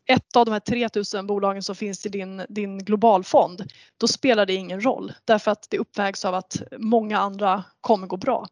ett 0.08 0.36
av 0.36 0.46
de 0.46 0.52
här 0.52 0.60
3000 0.60 1.28
bolagen 1.28 1.64
som 1.64 1.76
finns 1.76 2.06
i 2.06 2.10
din, 2.10 2.46
din 2.50 2.78
globalfond, 2.78 3.64
då 3.98 4.08
spelar 4.08 4.46
det 4.46 4.54
ingen 4.54 4.86
roll 4.86 5.14
därför 5.26 5.52
att 5.52 5.68
det 5.70 5.78
uppvägs 5.78 6.26
av 6.26 6.36
att 6.36 6.62
många 6.78 7.20
andra 7.20 7.64
kommer 7.82 8.08
gå 8.08 8.18
bra. 8.18 8.48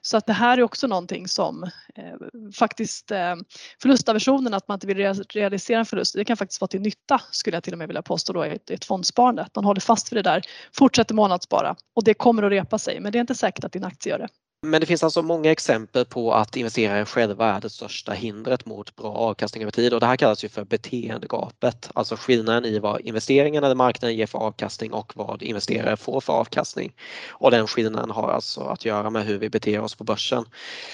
Så 0.00 0.16
att 0.16 0.26
det 0.26 0.32
här 0.32 0.58
är 0.58 0.62
också 0.62 0.86
någonting 0.86 1.28
som 1.28 1.62
eh, 1.94 2.50
faktiskt 2.54 3.10
eh, 3.10 3.34
förlustaversionen, 3.82 4.54
att 4.54 4.68
man 4.68 4.76
inte 4.76 4.86
vill 4.86 5.14
realisera 5.28 5.78
en 5.78 5.86
förlust, 5.86 6.14
det 6.14 6.24
kan 6.24 6.36
faktiskt 6.36 6.60
vara 6.60 6.68
till 6.68 6.80
nytta 6.80 7.20
skulle 7.30 7.56
jag 7.56 7.64
till 7.64 7.72
och 7.72 7.78
med 7.78 7.88
vilja 7.88 8.02
påstå 8.02 8.32
då 8.32 8.46
i 8.46 8.50
ett, 8.50 8.70
ett 8.70 8.84
fondsparande. 8.84 9.42
Att 9.42 9.54
man 9.54 9.64
håller 9.64 9.80
fast 9.80 10.12
vid 10.12 10.16
det 10.16 10.30
där, 10.30 10.42
fortsätter 10.72 11.14
månadsspara 11.14 11.76
och 11.94 12.04
det 12.04 12.14
kommer 12.14 12.42
att 12.42 12.50
repa 12.50 12.78
sig 12.78 13.00
men 13.00 13.12
det 13.12 13.18
är 13.18 13.20
inte 13.20 13.34
säkert 13.34 13.64
att 13.64 13.72
din 13.72 13.84
aktie 13.84 14.12
gör 14.12 14.18
det. 14.18 14.28
Men 14.66 14.80
det 14.80 14.86
finns 14.86 15.02
alltså 15.02 15.22
många 15.22 15.50
exempel 15.50 16.04
på 16.04 16.32
att 16.32 16.56
investerare 16.56 17.04
själva 17.04 17.54
är 17.54 17.60
det 17.60 17.70
största 17.70 18.12
hindret 18.12 18.66
mot 18.66 18.96
bra 18.96 19.12
avkastning 19.12 19.62
över 19.62 19.70
tid 19.70 19.94
och 19.94 20.00
det 20.00 20.06
här 20.06 20.16
kallas 20.16 20.44
ju 20.44 20.48
för 20.48 20.64
beteendegapet, 20.64 21.90
alltså 21.94 22.16
skillnaden 22.16 22.64
i 22.64 22.78
vad 22.78 23.00
investeringen 23.00 23.64
eller 23.64 23.74
marknaden 23.74 24.16
ger 24.16 24.26
för 24.26 24.38
avkastning 24.38 24.92
och 24.92 25.12
vad 25.16 25.42
investerare 25.42 25.96
får 25.96 26.20
för 26.20 26.32
avkastning. 26.32 26.92
Och 27.28 27.50
den 27.50 27.66
skillnaden 27.66 28.10
har 28.10 28.28
alltså 28.28 28.60
att 28.60 28.84
göra 28.84 29.10
med 29.10 29.26
hur 29.26 29.38
vi 29.38 29.50
beter 29.50 29.80
oss 29.80 29.94
på 29.94 30.04
börsen. 30.04 30.44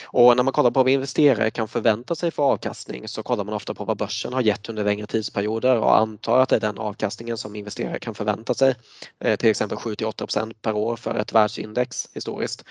Och 0.06 0.36
när 0.36 0.42
man 0.42 0.52
kollar 0.52 0.70
på 0.70 0.82
vad 0.82 0.92
investerare 0.92 1.50
kan 1.50 1.68
förvänta 1.68 2.14
sig 2.14 2.30
för 2.30 2.42
avkastning 2.42 3.08
så 3.08 3.22
kollar 3.22 3.44
man 3.44 3.54
ofta 3.54 3.74
på 3.74 3.84
vad 3.84 3.96
börsen 3.96 4.32
har 4.32 4.42
gett 4.42 4.68
under 4.68 4.84
längre 4.84 5.06
tidsperioder 5.06 5.78
och 5.78 5.98
antar 5.98 6.38
att 6.38 6.48
det 6.48 6.56
är 6.56 6.60
den 6.60 6.78
avkastningen 6.78 7.38
som 7.38 7.56
investerare 7.56 7.98
kan 7.98 8.14
förvänta 8.14 8.54
sig. 8.54 8.74
Eh, 9.20 9.36
till 9.36 9.50
exempel 9.50 9.78
7 9.78 9.94
8 10.04 10.26
per 10.62 10.72
år 10.72 10.96
för 10.96 11.14
ett 11.14 11.32
världsindex 11.32 12.08
historiskt. 12.14 12.64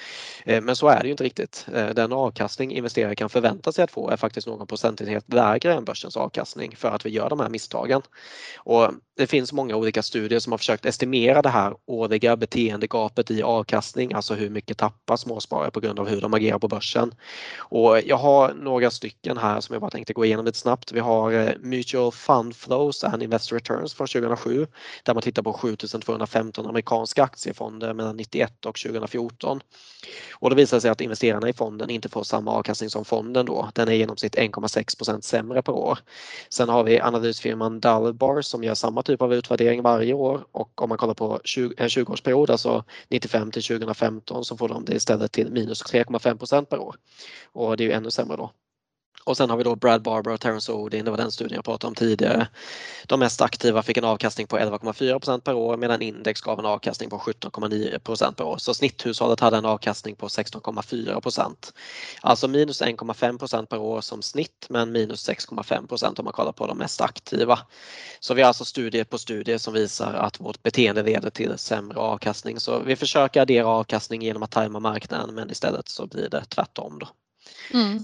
Eh, 0.46 0.62
men 0.62 0.76
så 0.76 0.91
är 0.94 1.00
det 1.00 1.06
ju 1.06 1.12
inte 1.12 1.24
riktigt. 1.24 1.68
Eh, 1.74 1.90
den 1.90 2.14
avkastning 2.14 2.72
investerare 2.72 3.16
kan 3.16 3.30
förvänta 3.30 3.72
sig 3.72 3.84
att 3.84 3.92
få 3.92 4.10
är 4.10 4.18
faktiskt 4.18 4.48
någon 4.48 4.68
procentenhet 4.68 5.34
lägre 5.34 5.74
än 5.74 5.86
börsens 5.86 6.18
avkastning 6.18 6.76
för 6.76 6.88
att 6.88 7.06
vi 7.06 7.10
gör 7.10 7.30
de 7.30 7.40
här 7.40 7.50
misstagen. 7.50 8.02
Och 8.58 8.92
det 9.18 9.28
finns 9.28 9.54
många 9.54 9.76
olika 9.76 10.04
studier 10.04 10.40
som 10.40 10.52
har 10.52 10.58
försökt 10.58 10.86
estimera 10.86 11.42
det 11.42 11.50
här 11.50 11.76
årliga 11.86 12.36
beteendegapet 12.38 13.32
i 13.32 13.44
avkastning, 13.44 14.14
alltså 14.14 14.34
hur 14.34 14.50
mycket 14.50 14.78
tappar 14.78 15.18
småsparare 15.18 15.72
på 15.72 15.80
grund 15.80 16.00
av 16.00 16.08
hur 16.08 16.22
de 16.22 16.34
agerar 16.34 16.60
på 16.60 16.68
börsen. 16.68 17.14
Och 17.58 18.02
jag 18.06 18.18
har 18.18 18.54
några 18.54 18.92
stycken 18.92 19.38
här 19.38 19.62
som 19.62 19.74
jag 19.74 19.82
bara 19.82 19.92
tänkte 19.92 20.14
gå 20.14 20.26
igenom 20.26 20.46
lite 20.46 20.58
snabbt. 20.58 20.92
Vi 20.92 21.00
har 21.00 21.32
eh, 21.32 21.50
Mutual 21.60 22.12
Fund 22.12 22.56
Flows 22.56 23.04
and 23.04 23.24
Investor 23.24 23.56
Returns 23.56 23.94
från 23.94 24.08
2007 24.08 24.68
där 25.04 25.14
man 25.14 25.24
tittar 25.24 25.44
på 25.44 25.54
7215 25.54 26.68
amerikanska 26.68 27.24
aktiefonder 27.24 27.94
mellan 27.94 28.18
91 28.18 28.66
och 28.66 28.80
2014. 28.80 29.62
Och 30.34 30.50
det 30.50 30.56
visar 30.56 30.71
visar 30.72 30.80
sig 30.80 30.92
att 30.92 31.02
investerarna 31.02 31.50
i 31.50 31.54
fonden 31.54 31.90
inte 31.90 32.10
får 32.10 32.24
samma 32.24 32.52
avkastning 32.52 32.90
som 32.90 33.06
fonden 33.06 33.46
då. 33.46 33.70
Den 33.74 33.88
är 33.88 33.92
i 33.92 33.98
genomsnitt 33.98 34.36
1,6% 34.36 35.22
sämre 35.22 35.62
per 35.62 35.74
år. 35.74 36.00
Sen 36.50 36.70
har 36.70 36.84
vi 36.84 37.00
analysfirman 37.00 37.80
Dalbar 37.80 38.42
som 38.42 38.64
gör 38.64 38.76
samma 38.76 39.04
typ 39.04 39.22
av 39.22 39.34
utvärdering 39.34 39.82
varje 39.82 40.14
år 40.14 40.46
och 40.52 40.82
om 40.82 40.90
man 40.90 40.98
kollar 40.98 41.14
på 41.14 41.34
en 41.78 41.88
20-årsperiod, 41.88 42.52
alltså 42.52 42.84
95 43.10 43.52
till 43.52 43.64
2015 43.64 44.46
så 44.46 44.58
får 44.58 44.70
de 44.70 44.86
det 44.86 44.96
istället 44.96 45.32
till 45.32 45.52
minus 45.52 45.84
3,5% 45.84 46.66
per 46.66 46.80
år. 46.80 46.96
Och 47.54 47.78
det 47.78 47.84
är 47.84 47.86
ju 47.86 47.92
ännu 47.92 48.12
sämre 48.12 48.38
då. 48.38 48.52
Och 49.24 49.38
sen 49.38 49.50
har 49.50 49.58
vi 49.58 49.64
då 49.64 49.76
Brad 49.76 50.02
Barber 50.02 50.32
och 50.32 50.40
Terence 50.40 50.72
Odin, 50.72 51.06
det 51.06 51.12
var 51.12 51.18
den 51.18 51.32
studien 51.32 51.56
jag 51.56 51.66
pratade 51.66 51.88
om 51.88 51.96
tidigare. 51.96 52.48
De 53.08 53.20
mest 53.20 53.42
aktiva 53.42 53.84
fick 53.84 53.98
en 53.98 54.04
avkastning 54.04 54.48
på 54.48 54.58
11,4% 54.58 55.40
per 55.40 55.54
år 55.54 55.78
medan 55.78 56.02
index 56.02 56.42
gav 56.42 56.60
en 56.60 56.66
avkastning 56.66 57.10
på 57.10 57.18
17,9% 57.18 58.34
per 58.34 58.44
år. 58.44 58.58
Så 58.58 58.74
snitthushållet 58.74 59.40
hade 59.40 59.58
en 59.58 59.66
avkastning 59.66 60.16
på 60.16 60.28
16,4% 60.28 61.74
Alltså 62.22 62.48
minus 62.48 62.82
1,5% 62.82 63.66
per 63.66 63.78
år 63.78 64.02
som 64.02 64.22
snitt 64.22 64.66
men 64.70 64.92
minus 64.92 65.30
6,5% 65.30 66.20
om 66.20 66.26
man 66.26 66.34
kollar 66.34 66.52
på 66.52 66.68
de 66.68 66.78
mest 66.78 67.02
aktiva. 67.02 67.60
Så 68.20 68.34
vi 68.34 68.42
har 68.42 68.48
alltså 68.48 68.66
studie 68.66 69.04
på 69.04 69.18
studie 69.18 69.60
som 69.60 69.74
visar 69.74 70.14
att 70.14 70.40
vårt 70.40 70.64
beteende 70.64 71.04
leder 71.04 71.30
till 71.30 71.58
sämre 71.58 72.00
avkastning. 72.00 72.60
Så 72.60 72.80
vi 72.80 72.96
försöker 72.96 73.42
addera 73.42 73.68
avkastning 73.68 74.22
genom 74.22 74.44
att 74.44 74.52
tajma 74.52 74.80
marknaden 74.80 75.36
men 75.36 75.52
istället 75.52 75.90
så 75.90 76.08
blir 76.08 76.30
det 76.30 76.46
tvärtom. 76.46 77.00
Då. 77.00 77.08
Mm. 77.74 78.04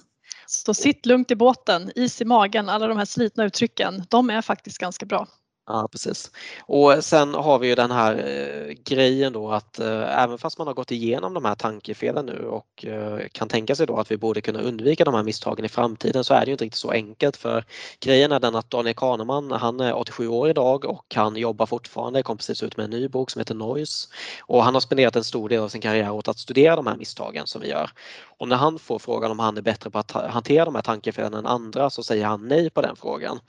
Så 0.49 0.73
sitt 0.73 1.05
lugnt 1.05 1.31
i 1.31 1.36
båten, 1.36 1.91
is 1.95 2.21
i 2.21 2.25
magen, 2.25 2.69
alla 2.69 2.88
de 2.88 2.97
här 2.97 3.05
slitna 3.05 3.45
uttrycken, 3.45 4.03
de 4.10 4.29
är 4.29 4.41
faktiskt 4.41 4.77
ganska 4.77 5.05
bra. 5.05 5.27
Ja 5.69 5.88
precis. 5.91 6.32
Och 6.62 7.03
sen 7.03 7.34
har 7.34 7.60
vi 7.60 7.67
ju 7.67 7.75
den 7.75 7.91
här 7.91 8.15
eh, 8.15 8.73
grejen 8.86 9.34
då 9.34 9.51
att 9.51 9.80
eh, 9.80 10.23
även 10.23 10.38
fast 10.38 10.58
man 10.58 10.67
har 10.67 10.73
gått 10.73 10.91
igenom 10.91 11.34
de 11.34 11.45
här 11.45 11.56
tankefelen 11.56 12.25
nu 12.25 12.47
och 12.47 12.86
eh, 12.86 13.27
kan 13.32 13.47
tänka 13.47 13.75
sig 13.75 13.88
då 13.88 13.97
att 13.97 14.12
vi 14.12 14.17
borde 14.17 14.41
kunna 14.41 14.62
undvika 14.62 15.06
de 15.06 15.13
här 15.13 15.23
misstagen 15.23 15.65
i 15.65 15.69
framtiden 15.69 16.23
så 16.23 16.34
är 16.34 16.39
det 16.39 16.45
ju 16.45 16.51
inte 16.51 16.63
riktigt 16.63 16.80
så 16.80 16.91
enkelt 16.91 17.38
för 17.38 17.65
grejen 17.99 18.32
är 18.32 18.39
den 18.39 18.56
att 18.56 18.69
Daniel 18.69 18.95
Kahneman 18.95 19.51
han 19.51 19.80
är 19.80 19.93
87 19.97 20.27
år 20.27 20.49
idag 20.49 20.86
och 20.86 21.15
han 21.15 21.36
jobbar 21.36 21.65
fortfarande, 21.65 22.23
kom 22.23 22.38
precis 22.38 22.63
ut 22.63 22.77
med 22.77 22.84
en 22.84 22.89
ny 22.89 23.08
bok 23.08 23.32
som 23.32 23.39
heter 23.39 23.56
Noise 23.56 24.08
och 24.41 24.63
han 24.63 24.73
har 24.73 24.82
spenderat 24.82 25.15
en 25.15 25.23
stor 25.23 25.49
del 25.49 25.62
av 25.62 25.69
sin 25.69 25.82
karriär 25.82 26.12
åt 26.12 26.27
att 26.27 26.39
studera 26.39 26.75
de 26.75 26.88
här 26.88 26.97
misstagen 26.97 27.47
som 27.47 27.62
vi 27.62 27.69
gör. 27.69 27.89
Och 28.38 28.47
när 28.47 28.56
han 28.56 28.80
får 28.80 28.99
frågan 28.99 29.32
om 29.32 29.39
han 29.39 29.58
är 29.58 29.62
bättre 29.62 29.89
på 29.89 29.99
att 29.99 30.12
hantera 30.12 30.65
de 30.65 30.75
här 30.75 30.82
tankefelen 30.82 31.34
än 31.34 31.45
andra 31.45 31.89
så 31.89 32.03
säger 32.03 32.25
han 32.25 32.47
nej 32.47 32.69
på 32.69 32.82
den 32.82 32.95
frågan. 32.95 33.39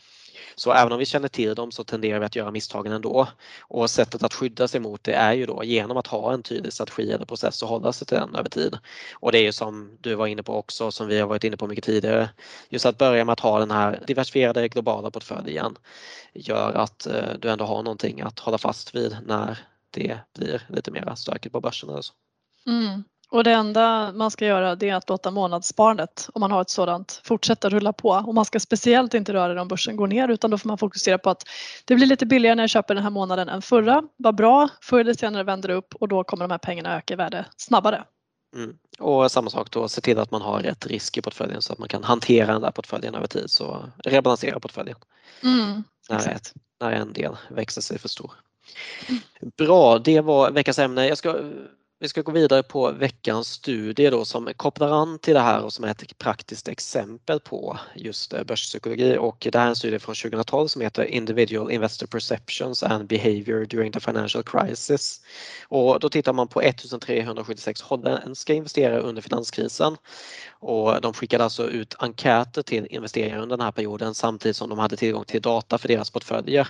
Så 0.55 0.73
även 0.73 0.93
om 0.93 0.99
vi 0.99 1.07
känner 1.07 1.29
till 1.29 1.55
dem 1.55 1.73
så 1.73 1.85
tenderar 1.85 2.19
vi 2.19 2.27
att 2.27 2.37
göra 2.37 2.51
misstagen 2.51 2.93
ändå. 2.93 3.29
Och 3.61 3.91
sättet 3.91 4.23
att 4.23 4.35
skydda 4.35 4.69
sig 4.69 4.81
mot 4.81 5.05
det 5.05 5.13
är 5.13 5.33
ju 5.33 5.47
då 5.47 5.65
genom 5.65 5.97
att 5.97 6.07
ha 6.07 6.33
en 6.33 6.43
tydlig 6.43 6.73
strategi 6.73 7.13
eller 7.13 7.27
process 7.27 7.63
och 7.63 7.69
hålla 7.69 7.93
sig 7.93 8.07
till 8.07 8.17
den 8.17 8.35
över 8.35 8.51
tid. 8.51 8.79
Och 9.13 9.33
det 9.33 9.39
är 9.39 9.43
ju 9.43 9.53
som 9.53 9.99
du 10.01 10.15
var 10.15 10.27
inne 10.27 10.43
på 10.43 10.55
också, 10.55 10.91
som 10.91 11.09
vi 11.09 11.21
har 11.21 11.29
varit 11.29 11.45
inne 11.45 11.57
på 11.57 11.67
mycket 11.67 11.85
tidigare, 11.85 12.31
just 12.69 12.87
att 12.87 12.99
börja 12.99 13.25
med 13.25 13.33
att 13.33 13.41
ha 13.41 13.59
den 13.59 13.71
här 13.71 14.03
diversifierade 14.07 14.69
globala 14.69 15.11
portföljen 15.11 15.77
gör 16.35 16.73
att 16.73 17.07
eh, 17.07 17.35
du 17.39 17.51
ändå 17.51 17.65
har 17.65 17.83
någonting 17.83 18.21
att 18.21 18.39
hålla 18.39 18.59
fast 18.59 18.95
vid 18.95 19.17
när 19.27 19.59
det 19.91 20.19
blir 20.39 20.63
lite 20.69 20.91
mer 20.91 21.15
stökigt 21.15 21.53
på 21.53 21.61
börsen. 21.61 21.89
Eller 21.91 22.03
så. 22.03 22.13
Mm. 22.67 23.05
Och 23.31 23.45
det 23.45 23.53
enda 23.53 24.13
man 24.13 24.31
ska 24.31 24.47
göra 24.47 24.77
det 24.77 24.89
är 24.89 24.95
att 24.95 25.09
låta 25.09 25.31
månadssparandet, 25.31 26.29
om 26.35 26.41
man 26.41 26.51
har 26.51 26.63
ett 26.63 26.71
sådant, 26.71 27.21
fortsätta 27.25 27.69
rulla 27.69 27.93
på. 27.93 28.09
Och 28.09 28.35
man 28.35 28.45
ska 28.45 28.61
speciellt 28.61 29.15
inte 29.15 29.33
röra 29.33 29.55
det 29.55 29.61
om 29.61 29.69
börsen 29.69 29.97
går 29.97 30.07
ner 30.07 30.29
utan 30.29 30.51
då 30.51 30.59
får 30.59 30.69
man 30.69 30.79
fokusera 30.79 31.19
på 31.19 31.31
att 31.31 31.45
det 31.85 31.95
blir 31.95 32.07
lite 32.07 32.27
billigare 32.27 32.55
när 32.55 32.63
jag 32.63 32.71
köper 32.71 32.95
den 32.95 33.03
här 33.03 33.11
månaden 33.11 33.49
än 33.49 33.63
förra. 33.63 34.03
Vad 34.17 34.35
bra, 34.35 34.69
förr 34.81 35.01
eller 35.01 35.15
senare 35.15 35.43
vänder 35.43 35.69
det 35.69 35.75
upp 35.75 35.95
och 35.95 36.09
då 36.09 36.25
kommer 36.25 36.45
de 36.45 36.51
här 36.51 36.59
pengarna 36.59 36.97
öka 36.97 37.15
i 37.15 37.17
värde 37.17 37.45
snabbare. 37.57 38.05
Mm. 38.57 38.77
Och 38.99 39.31
samma 39.31 39.51
sak 39.51 39.71
då, 39.71 39.89
se 39.89 40.01
till 40.01 40.19
att 40.19 40.31
man 40.31 40.43
har 40.43 40.61
rätt 40.61 40.87
risk 40.87 41.17
i 41.17 41.23
portföljen 41.23 41.63
så 41.63 41.73
att 41.73 41.79
man 41.79 41.89
kan 41.89 42.05
hantera 42.05 42.53
den 42.53 42.63
där 42.63 42.71
portföljen 42.71 43.15
över 43.15 43.27
tid. 43.27 43.51
Så 43.51 43.85
rebalansera 44.05 44.61
portföljen. 44.61 44.97
Mm, 45.43 45.85
när, 46.11 46.29
ett, 46.29 46.55
när 46.81 46.93
en 46.93 47.13
del 47.13 47.37
växer 47.51 47.81
sig 47.81 47.99
för 47.99 48.09
stor. 48.09 48.33
Mm. 49.09 49.23
Bra, 49.57 49.99
det 49.99 50.21
var 50.21 50.51
veckans 50.51 50.79
ämne. 50.79 51.09
Jag 51.09 51.19
ska 51.19 51.41
vi 52.01 52.09
ska 52.09 52.23
gå 52.23 52.33
vidare 52.33 52.63
på 52.63 52.93
veckans 52.93 53.49
studie 53.49 54.11
då 54.11 54.25
som 54.25 54.49
kopplar 54.57 54.89
an 54.89 55.19
till 55.19 55.35
det 55.35 55.41
här 55.41 55.65
och 55.65 55.73
som 55.73 55.85
är 55.85 55.89
ett 55.89 56.19
praktiskt 56.19 56.69
exempel 56.69 57.41
på 57.41 57.79
just 57.95 58.33
eh, 58.33 58.45
börspsykologi 58.45 59.17
och 59.19 59.47
det 59.53 59.59
här 59.59 59.65
är 59.65 59.69
en 59.69 59.77
studie 59.77 59.99
från 59.99 60.15
2012 60.15 60.69
som 60.69 60.83
heter 60.83 61.05
Individual 61.05 61.71
Investor 61.71 62.07
Perceptions 62.07 62.83
and 62.83 63.07
Behavior 63.07 63.65
During 63.65 63.93
the 63.93 64.01
Financial 64.01 64.45
Crisis. 64.45 65.21
Och 65.69 66.01
då 66.01 66.09
tittar 66.09 66.33
man 66.33 66.49
på 66.49 66.61
1376 66.63 67.83
holländska 67.83 68.55
investerare 68.55 69.01
under 69.01 69.23
finanskrisen 69.23 69.97
och 70.61 71.01
de 71.01 71.13
skickade 71.13 71.45
alltså 71.45 71.71
ut 71.71 71.95
enkäter 71.99 72.63
till 72.63 72.87
investerare 72.91 73.43
under 73.43 73.57
den 73.57 73.65
här 73.65 73.73
perioden 73.73 74.15
samtidigt 74.15 74.57
som 74.57 74.69
de 74.69 74.79
hade 74.79 74.97
tillgång 74.97 75.25
till 75.25 75.43
data 75.43 75.79
för 75.79 75.89
deras 75.89 76.11
portföljer. 76.11 76.69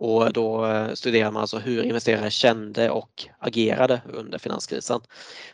Och 0.00 0.32
då 0.32 0.66
eh, 0.66 0.92
studerade 0.94 1.30
man 1.30 1.40
alltså 1.40 1.58
hur 1.58 1.82
investerare 1.82 2.30
kände 2.30 2.90
och 2.90 3.26
agerade 3.38 4.00
under 4.12 4.38
finanskrisen. 4.48 5.00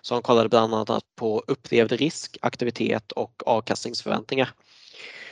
Så 0.02 0.14
de 0.14 0.22
kollade 0.22 0.48
bland 0.48 0.74
annat 0.74 1.04
på 1.16 1.44
upplevd 1.46 1.92
risk, 1.92 2.36
aktivitet 2.42 3.12
och 3.12 3.42
avkastningsförväntningar. 3.46 4.50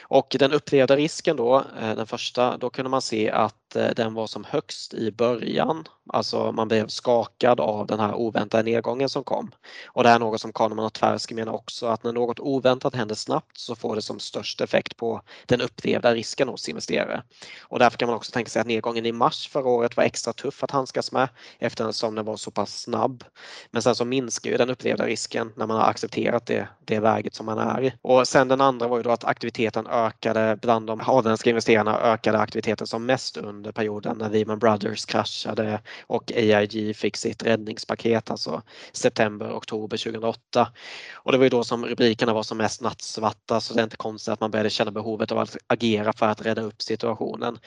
Och 0.02 0.36
den 0.38 0.52
upplevda 0.52 0.96
risken 0.96 1.36
då, 1.36 1.64
eh, 1.80 1.94
den 1.96 2.06
första, 2.06 2.56
då 2.56 2.70
kunde 2.70 2.90
man 2.90 3.02
se 3.02 3.30
att 3.30 3.61
Eh, 3.76 3.90
den 3.96 4.14
var 4.14 4.26
som 4.26 4.44
högst 4.44 4.94
i 4.94 5.12
början. 5.12 5.88
Alltså 6.08 6.52
man 6.52 6.68
blev 6.68 6.88
skakad 6.88 7.60
av 7.60 7.86
den 7.86 8.00
här 8.00 8.14
oväntade 8.14 8.62
nedgången 8.62 9.08
som 9.08 9.24
kom. 9.24 9.50
Och 9.86 10.02
det 10.02 10.08
är 10.08 10.18
något 10.18 10.40
som 10.40 10.52
Kahneman 10.52 10.84
och 10.84 10.92
Tversky 10.92 11.34
menar 11.34 11.52
också 11.52 11.86
att 11.86 12.04
när 12.04 12.12
något 12.12 12.40
oväntat 12.40 12.94
händer 12.94 13.14
snabbt 13.14 13.58
så 13.58 13.74
får 13.74 13.96
det 13.96 14.02
som 14.02 14.20
störst 14.20 14.60
effekt 14.60 14.96
på 14.96 15.22
den 15.46 15.60
upplevda 15.60 16.14
risken 16.14 16.48
hos 16.48 16.68
investerare. 16.68 17.22
Och 17.60 17.78
därför 17.78 17.98
kan 17.98 18.06
man 18.08 18.16
också 18.16 18.32
tänka 18.32 18.50
sig 18.50 18.60
att 18.60 18.66
nedgången 18.66 19.06
i 19.06 19.12
mars 19.12 19.48
förra 19.48 19.68
året 19.68 19.96
var 19.96 20.04
extra 20.04 20.32
tuff 20.32 20.62
att 20.62 20.70
handskas 20.70 21.12
med 21.12 21.28
eftersom 21.58 22.14
den 22.14 22.24
var 22.24 22.36
så 22.36 22.50
pass 22.50 22.80
snabb. 22.80 23.24
Men 23.70 23.82
sen 23.82 23.94
så 23.94 24.04
minskar 24.04 24.50
ju 24.50 24.56
den 24.56 24.70
upplevda 24.70 25.06
risken 25.06 25.52
när 25.56 25.66
man 25.66 25.76
har 25.76 25.86
accepterat 25.86 26.46
det, 26.46 26.68
det 26.84 27.00
läget 27.00 27.34
som 27.34 27.46
man 27.46 27.58
är 27.58 27.82
i. 27.82 27.92
Och 28.02 28.28
sen 28.28 28.48
den 28.48 28.60
andra 28.60 28.88
var 28.88 28.96
ju 28.96 29.02
då 29.02 29.10
att 29.10 29.24
aktiviteten 29.24 29.86
ökade 29.86 30.58
bland 30.62 30.86
de 30.86 31.00
avländska 31.00 31.50
investerarna 31.50 32.00
ökade 32.00 32.38
aktiviteten 32.38 32.86
som 32.86 33.06
mest 33.06 33.36
under 33.36 33.61
perioden 33.70 34.18
när 34.18 34.30
Lehman 34.30 34.58
Brothers 34.58 35.04
kraschade 35.04 35.80
och 36.06 36.32
AIG 36.32 36.96
fick 36.96 37.16
sitt 37.16 37.42
räddningspaket, 37.42 38.30
alltså 38.30 38.62
september, 38.92 39.52
oktober 39.52 39.96
2008. 39.96 40.68
Och 41.14 41.32
det 41.32 41.38
var 41.38 41.44
ju 41.44 41.50
då 41.50 41.64
som 41.64 41.86
rubrikerna 41.86 42.34
var 42.34 42.42
som 42.42 42.58
mest 42.58 42.80
nattsvarta 42.80 43.60
så 43.60 43.74
det 43.74 43.80
är 43.80 43.84
inte 43.84 43.96
konstigt 43.96 44.32
att 44.32 44.40
man 44.40 44.50
började 44.50 44.70
känna 44.70 44.90
behovet 44.90 45.32
av 45.32 45.38
att 45.38 45.56
agera 45.66 46.12
för 46.12 46.26
att 46.26 46.46
rädda 46.46 46.62
upp 46.62 46.82
situationen. 46.82 47.58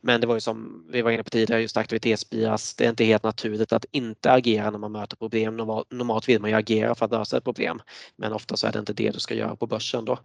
Men 0.00 0.20
det 0.20 0.26
var 0.26 0.34
ju 0.34 0.40
som 0.40 0.84
vi 0.90 1.02
var 1.02 1.10
inne 1.10 1.22
på 1.22 1.30
tidigare, 1.30 1.62
just 1.62 1.76
aktivitetsbias. 1.76 2.74
Det 2.74 2.84
är 2.84 2.90
inte 2.90 3.04
helt 3.04 3.22
naturligt 3.22 3.72
att 3.72 3.84
inte 3.90 4.32
agera 4.32 4.70
när 4.70 4.78
man 4.78 4.92
möter 4.92 5.16
problem. 5.16 5.56
Normalt 5.56 6.28
vill 6.28 6.40
man 6.40 6.50
ju 6.50 6.56
agera 6.56 6.94
för 6.94 7.04
att 7.04 7.12
lösa 7.12 7.36
ett 7.36 7.44
problem, 7.44 7.82
men 8.16 8.32
ofta 8.32 8.56
så 8.56 8.66
är 8.66 8.72
det 8.72 8.78
inte 8.78 8.92
det 8.92 9.10
du 9.10 9.20
ska 9.20 9.34
göra 9.34 9.56
på 9.56 9.66
börsen 9.66 10.04
då. 10.04 10.18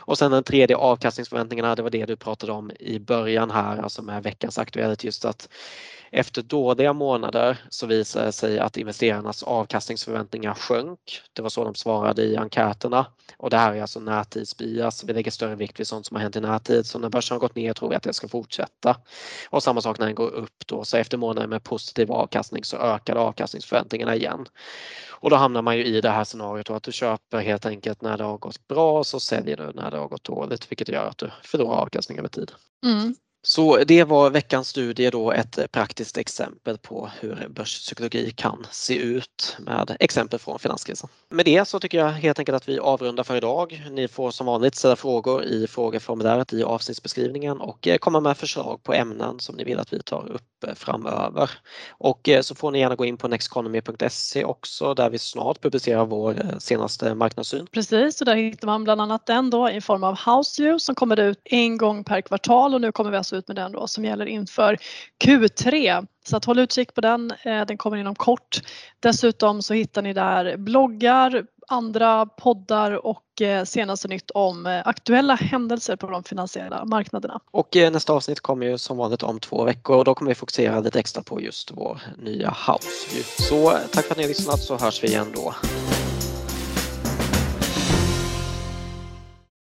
Och 0.00 0.18
sen 0.18 0.30
den 0.30 0.44
tredje 0.44 0.76
avkastningsförväntningarna, 0.76 1.74
det 1.74 1.82
var 1.82 1.90
det 1.90 2.06
du 2.06 2.16
pratade 2.16 2.52
om 2.52 2.70
i 2.80 2.98
början 2.98 3.50
här, 3.50 3.82
alltså 3.82 4.02
med 4.02 4.22
veckans 4.22 4.58
Aktuellt, 4.64 5.04
just 5.04 5.24
att 5.24 5.48
efter 6.10 6.42
dåliga 6.42 6.92
månader 6.92 7.58
så 7.68 7.86
visade 7.86 8.26
det 8.26 8.32
sig 8.32 8.58
att 8.58 8.76
investerarnas 8.76 9.42
avkastningsförväntningar 9.42 10.54
sjönk. 10.54 11.20
Det 11.32 11.42
var 11.42 11.48
så 11.48 11.64
de 11.64 11.74
svarade 11.74 12.22
i 12.22 12.36
enkäterna. 12.36 13.06
Och 13.36 13.50
det 13.50 13.56
här 13.56 13.74
är 13.74 13.82
alltså 13.82 14.00
närtidsbias. 14.00 15.04
Vi 15.04 15.12
lägger 15.12 15.30
större 15.30 15.54
vikt 15.54 15.80
vid 15.80 15.86
sånt 15.86 16.06
som 16.06 16.14
har 16.14 16.22
hänt 16.22 16.36
i 16.36 16.40
närtid. 16.40 16.86
Så 16.86 16.98
när 16.98 17.08
börsen 17.08 17.34
har 17.34 17.40
gått 17.40 17.56
ner 17.56 17.72
tror 17.72 17.88
vi 17.90 17.96
att 17.96 18.02
det 18.02 18.12
ska 18.12 18.28
fortsätta. 18.28 18.96
Och 19.50 19.62
samma 19.62 19.80
sak 19.80 19.98
när 19.98 20.06
den 20.06 20.14
går 20.14 20.30
upp 20.30 20.66
då. 20.66 20.84
Så 20.84 20.96
efter 20.96 21.18
månader 21.18 21.46
med 21.46 21.64
positiv 21.64 22.12
avkastning 22.12 22.64
så 22.64 22.76
ökade 22.76 23.20
avkastningsförväntningarna 23.20 24.16
igen. 24.16 24.46
Och 25.10 25.30
då 25.30 25.36
hamnar 25.36 25.62
man 25.62 25.76
ju 25.76 25.84
i 25.84 26.00
det 26.00 26.10
här 26.10 26.24
scenariot 26.24 26.70
att 26.70 26.82
du 26.82 26.92
köper 26.92 27.38
helt 27.40 27.66
enkelt 27.66 28.02
när 28.02 28.18
det 28.18 28.24
har 28.24 28.38
gått 28.38 28.68
bra 28.68 28.98
och 28.98 29.06
så 29.06 29.20
säljer 29.20 29.56
du 29.56 29.72
när 29.72 29.90
det 29.90 29.98
har 29.98 30.08
gått 30.08 30.24
dåligt 30.24 30.70
vilket 30.70 30.88
gör 30.88 31.06
att 31.06 31.18
du 31.18 31.30
förlorar 31.42 31.76
avkastning 31.76 32.18
över 32.18 32.28
tid. 32.28 32.52
Mm. 32.86 33.14
Så 33.46 33.84
det 33.84 34.04
var 34.04 34.30
veckans 34.30 34.68
studie 34.68 35.10
då 35.10 35.32
ett 35.32 35.58
eh, 35.58 35.66
praktiskt 35.66 36.18
exempel 36.18 36.78
på 36.78 37.10
hur 37.20 37.48
börspsykologi 37.48 38.30
kan 38.30 38.66
se 38.70 38.96
ut 38.98 39.56
med 39.58 39.96
exempel 40.00 40.38
från 40.38 40.58
finanskrisen. 40.58 41.08
Med 41.28 41.44
det 41.44 41.68
så 41.68 41.80
tycker 41.80 41.98
jag 41.98 42.08
helt 42.08 42.38
enkelt 42.38 42.56
att 42.56 42.68
vi 42.68 42.78
avrundar 42.78 43.24
för 43.24 43.36
idag. 43.36 43.82
Ni 43.90 44.08
får 44.08 44.30
som 44.30 44.46
vanligt 44.46 44.74
ställa 44.74 44.96
frågor 44.96 45.44
i 45.44 45.66
frågeformuläret 45.66 46.52
i 46.52 46.62
avsnittsbeskrivningen 46.62 47.60
och 47.60 47.88
eh, 47.88 47.98
komma 47.98 48.20
med 48.20 48.36
förslag 48.36 48.82
på 48.82 48.92
ämnen 48.92 49.40
som 49.40 49.56
ni 49.56 49.64
vill 49.64 49.78
att 49.78 49.92
vi 49.92 50.02
tar 50.02 50.32
upp 50.32 50.64
eh, 50.66 50.74
framöver. 50.74 51.50
Och 51.90 52.28
så 52.42 52.54
får 52.54 52.70
ni 52.70 52.78
gärna 52.78 52.96
gå 52.96 53.04
in 53.04 53.16
på 53.16 53.28
nexteconomy.se 53.28 54.44
också 54.44 54.94
där 54.94 55.10
vi 55.10 55.18
snart 55.18 55.60
publicerar 55.60 56.06
vår 56.06 56.58
senaste 56.58 57.14
marknadssyn. 57.14 57.66
Precis, 57.72 58.20
och 58.20 58.26
där 58.26 58.36
hittar 58.36 58.66
man 58.66 58.84
bland 58.84 59.00
annat 59.00 59.26
den 59.26 59.50
då 59.50 59.70
i 59.70 59.80
form 59.80 60.04
av 60.04 60.14
House 60.14 60.62
View 60.62 60.78
som 60.78 60.94
kommer 60.94 61.20
ut 61.20 61.40
en 61.44 61.78
gång 61.78 62.04
per 62.04 62.20
kvartal 62.20 62.74
och 62.74 62.80
nu 62.80 62.92
kommer 62.92 63.10
vi 63.10 63.16
alltså 63.16 63.33
ut 63.34 63.48
med 63.48 63.56
den 63.56 63.72
då 63.72 63.86
som 63.86 64.04
gäller 64.04 64.26
inför 64.26 64.78
Q3. 65.24 66.06
Så 66.26 66.36
att 66.36 66.44
håll 66.44 66.58
utkik 66.58 66.94
på 66.94 67.00
den, 67.00 67.32
eh, 67.42 67.66
den 67.66 67.78
kommer 67.78 67.96
inom 67.96 68.14
kort. 68.14 68.60
Dessutom 69.00 69.62
så 69.62 69.74
hittar 69.74 70.02
ni 70.02 70.12
där 70.12 70.56
bloggar, 70.56 71.44
andra 71.68 72.26
poddar 72.26 73.06
och 73.06 73.42
eh, 73.42 73.64
senaste 73.64 74.08
nytt 74.08 74.30
om 74.30 74.66
eh, 74.66 74.88
aktuella 74.88 75.34
händelser 75.34 75.96
på 75.96 76.06
de 76.06 76.24
finansiella 76.24 76.84
marknaderna. 76.84 77.40
Och 77.50 77.68
nästa 77.72 78.12
avsnitt 78.12 78.40
kommer 78.40 78.66
ju 78.66 78.78
som 78.78 78.96
vanligt 78.96 79.22
om 79.22 79.40
två 79.40 79.64
veckor 79.64 79.96
och 79.96 80.04
då 80.04 80.14
kommer 80.14 80.30
vi 80.30 80.34
fokusera 80.34 80.80
lite 80.80 80.98
extra 80.98 81.22
på 81.22 81.40
just 81.40 81.70
vår 81.74 82.00
nya 82.18 82.56
House. 82.66 83.24
Så 83.42 83.70
tack 83.92 84.04
för 84.04 84.12
att 84.12 84.16
ni 84.16 84.22
har 84.22 84.28
lyssnat 84.28 84.60
så 84.60 84.78
hörs 84.78 85.04
vi 85.04 85.08
igen 85.08 85.32
då. 85.34 85.54